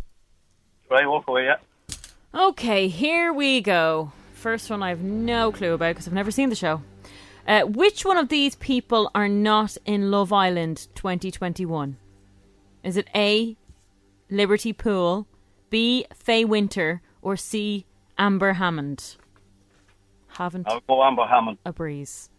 [0.89, 1.57] Right, walk away, yeah.
[2.33, 4.11] Okay, here we go.
[4.33, 6.81] First one I have no clue about because I've never seen the show.
[7.47, 11.97] Uh, which one of these people are not in Love Island 2021?
[12.83, 13.55] Is it A.
[14.31, 15.27] Liberty Poole,
[15.69, 16.05] B.
[16.15, 17.85] Faye Winter, or C.
[18.17, 19.17] Amber Hammond?
[20.39, 21.57] Haven't I'll go Amber Hammond.
[21.65, 22.29] a breeze.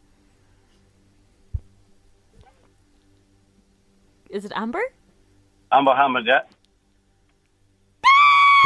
[4.30, 4.80] Is it Amber?
[5.70, 6.40] Amber Hammond, yeah.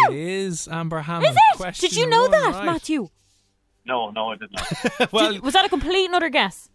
[0.09, 1.31] It is Amber Hammond.
[1.33, 1.57] Is it?
[1.57, 2.65] Question Did you know one, that, right.
[2.65, 3.09] Matthew?
[3.85, 5.13] No, no, I did not.
[5.13, 6.69] well, Was that a complete and utter guess?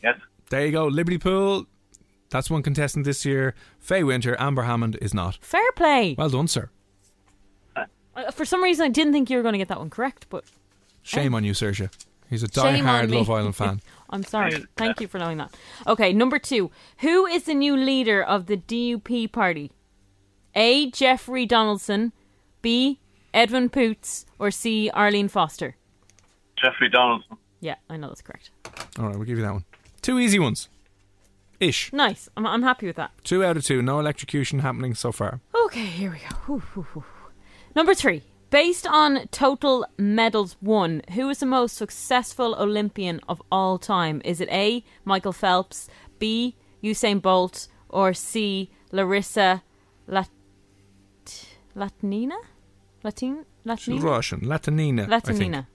[0.00, 0.20] yes.
[0.50, 0.86] there you go.
[0.86, 1.66] Liberty Poole.
[2.30, 3.56] That's one contestant this year.
[3.80, 5.38] Faye Winter, Amber Hammond is not.
[5.40, 6.14] Fair play.
[6.16, 6.70] Well done, sir.
[7.74, 10.26] Uh, for some reason, I didn't think you were going to get that one correct,
[10.30, 10.44] but
[11.08, 11.90] Shame on you, Saoirse.
[12.28, 13.10] He's a Shame die-hard.
[13.10, 13.80] Love Island fan.
[14.10, 14.64] I'm sorry.
[14.76, 15.54] Thank you for knowing that.
[15.86, 16.70] Okay, number two.
[16.98, 19.72] Who is the new leader of the DUP party?
[20.54, 20.90] A.
[20.90, 22.12] Jeffrey Donaldson,
[22.62, 23.00] B.
[23.32, 24.90] Edwin Poots, or C.
[24.90, 25.76] Arlene Foster?
[26.62, 27.36] Jeffrey Donaldson.
[27.60, 28.50] Yeah, I know that's correct.
[28.98, 29.64] All right, we'll give you that one.
[30.02, 30.68] Two easy ones.
[31.60, 31.92] Ish.
[31.92, 32.28] Nice.
[32.36, 33.10] I'm, I'm happy with that.
[33.24, 33.82] Two out of two.
[33.82, 35.40] No electrocution happening so far.
[35.64, 36.36] Okay, here we go.
[36.46, 37.04] Whew, whew, whew.
[37.74, 38.22] Number three.
[38.50, 44.22] Based on total medals won, who is the most successful Olympian of all time?
[44.24, 44.82] Is it A.
[45.04, 45.88] Michael Phelps,
[46.18, 46.56] B.
[46.82, 48.70] Usain Bolt, or C.
[48.90, 49.62] Larissa
[50.06, 50.30] Lat-
[51.76, 52.38] Latynina?
[53.02, 53.44] Latin?
[53.76, 54.40] She's Russian.
[54.40, 55.06] Latynina.
[55.06, 55.20] I.
[55.20, 55.66] Latynina.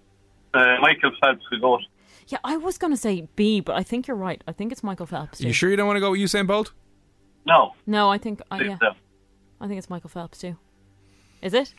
[0.53, 1.79] Uh, Michael Phelps will go.
[2.27, 4.43] Yeah, I was going to say B, but I think you're right.
[4.47, 5.41] I think it's Michael Phelps.
[5.41, 6.71] You sure you don't want to go with Usain Bolt?
[7.45, 7.73] No.
[7.85, 8.77] No, I think uh, yeah.
[9.61, 10.57] I think it's Michael Phelps too.
[11.41, 11.73] Is it?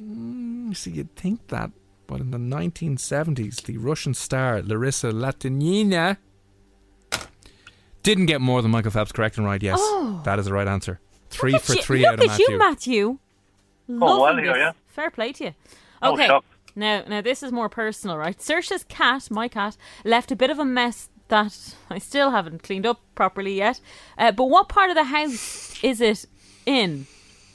[0.00, 1.70] You see, you'd think that,
[2.06, 6.16] but in the 1970s, the Russian star Larissa Latynina
[8.02, 9.62] didn't get more than Michael Phelps correct and right.
[9.62, 10.20] Yes, Oh.
[10.24, 11.00] that is the right answer.
[11.30, 13.18] Three for you- three look out of at you, Matthew.
[13.88, 14.72] Oh, well, here, yeah.
[14.88, 15.54] Fair play to you.
[16.02, 16.26] Okay.
[16.26, 16.44] shock.
[16.74, 18.40] now, now this is more personal, right?
[18.40, 22.86] Saoirse's cat, my cat, left a bit of a mess that I still haven't cleaned
[22.86, 23.80] up properly yet.
[24.18, 26.26] Uh, but what part of the house is it
[26.66, 27.06] in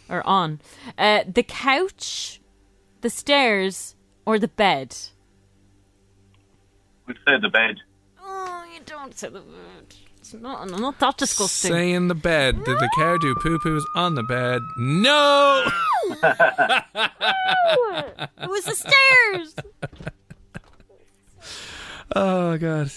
[0.10, 0.62] or on?
[0.98, 2.40] Uh, the couch,
[3.02, 3.96] the stairs,
[4.26, 4.96] or the bed?
[7.06, 7.78] We'd say the bed.
[8.22, 9.96] Oh, you don't say the word.
[10.18, 11.72] It's not, not that disgusting.
[11.72, 12.64] Say in the bed.
[12.66, 14.60] Did the cow do poo poos on the bed?
[14.78, 15.64] No!
[18.38, 19.56] it was the stairs.
[22.16, 22.92] oh, God.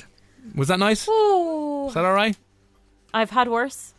[0.57, 1.09] Was that nice?
[1.09, 1.87] Ooh.
[1.87, 2.37] Is that all right?
[3.15, 3.95] I've had worse,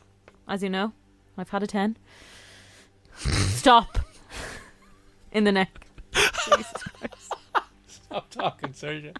[0.47, 0.91] as you know.
[1.37, 1.95] I've had a 10.
[3.21, 3.99] Stop.
[5.31, 5.87] In the neck.
[6.13, 7.33] Jesus Christ.
[7.87, 9.15] Stop talking, Saoirse.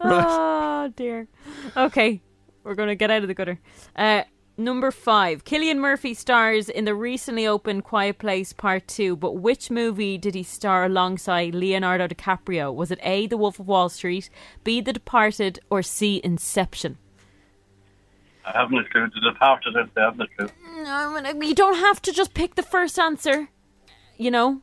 [0.00, 1.28] Oh, dear.
[1.76, 2.20] Okay,
[2.64, 3.58] we're going to get out of the gutter.
[3.96, 4.22] Uh,
[4.56, 5.44] number five.
[5.44, 10.34] Cillian Murphy stars in the recently opened Quiet Place Part 2, but which movie did
[10.34, 12.74] he star alongside Leonardo DiCaprio?
[12.74, 14.30] Was it A, The Wolf of Wall Street,
[14.64, 16.98] B, The Departed, or C, Inception?
[18.54, 19.08] I haven't a clue.
[19.14, 20.48] The departed if they haven't a clue.
[20.82, 23.48] No, I mean, you don't have to just pick the first answer.
[24.16, 24.62] You know,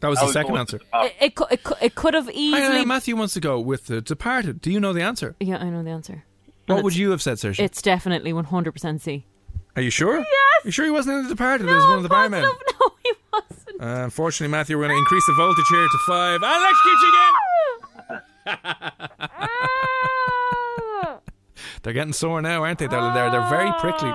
[0.00, 0.78] That was I the would second with answer.
[0.92, 2.78] the it, it, cou- it, cou- it could have Hang uh, easily.
[2.80, 4.60] on, Matthew wants to go with the Departed.
[4.60, 5.36] Do you know the answer?
[5.40, 6.24] yeah, I know the answer.
[6.66, 7.58] What And would it's- you have said, Saoirse?
[7.60, 9.26] It's definitely 100% C.
[9.76, 10.16] Are you sure?
[10.18, 10.26] Yes.
[10.64, 12.42] you sure he wasn't in the Departed as one of the barmen?
[12.80, 13.80] No, he wasn't.
[13.80, 16.40] Uh, unfortunately, Matthew, we're going to increase the voltage here to five.
[16.42, 18.20] And electrocute you again!
[19.32, 19.79] Ah!
[21.82, 22.86] They're getting sore now, aren't they?
[22.86, 23.80] They're, they're, they're very ah.
[23.80, 24.10] prickly.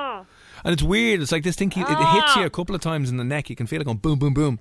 [0.64, 1.22] And it's weird.
[1.22, 2.40] It's like this thing, keep- it hits ah.
[2.40, 3.50] you a couple of times in the neck.
[3.50, 4.60] You can feel it going boom, boom, boom.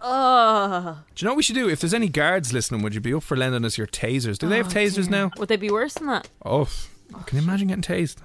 [0.00, 0.98] Oh.
[1.14, 1.68] Do you know what we should do?
[1.68, 4.38] If there's any guards listening, would you be up for lending us your tasers?
[4.38, 5.10] Do they have Oh, tasers dear.
[5.10, 5.30] now?
[5.38, 6.28] Would they be worse than that?
[6.44, 6.68] Oh,
[7.26, 8.18] can you oh, imagine getting tased?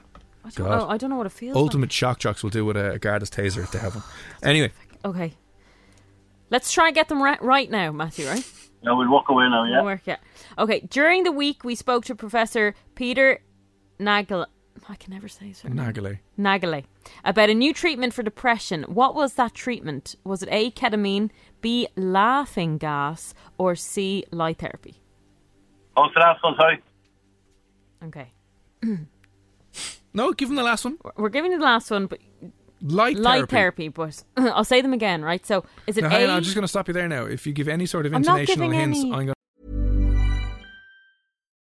[0.43, 0.87] I don't know.
[0.89, 3.29] I don't know what it feels Ultimate shock jocks will do with a, a guard's
[3.29, 4.03] taser if they have one.
[4.43, 4.71] Anyway.
[5.05, 5.33] Okay.
[6.49, 8.43] Let's try and get them right, right now, Matthew, right?
[8.83, 9.77] No, we'll walk away now, yeah?
[9.77, 10.17] We'll work, yeah.
[10.57, 13.41] Okay, during the week, we spoke to Professor Peter
[14.01, 14.45] Nagel.
[14.89, 15.77] I can never say his surname.
[15.93, 16.19] Nagale.
[16.39, 16.85] Nagale
[17.23, 18.83] about a new treatment for depression.
[18.83, 20.15] What was that treatment?
[20.23, 21.29] Was it A, ketamine,
[21.61, 24.95] B, laughing gas, or C, light therapy?
[25.95, 26.81] Oh, so last one, sorry.
[28.05, 28.31] Okay.
[30.13, 30.97] No, give him the last one.
[31.15, 32.19] We're giving you the last one, but
[32.81, 33.87] Light, light therapy.
[33.87, 33.87] therapy.
[33.87, 34.23] But
[34.53, 35.45] I'll say them again, right?
[35.45, 36.09] So is it Now, A?
[36.11, 37.23] hang on, I'm just going to stop you there now.
[37.25, 39.33] If you give any sort of I'm not intonational giving hints, any- I'm going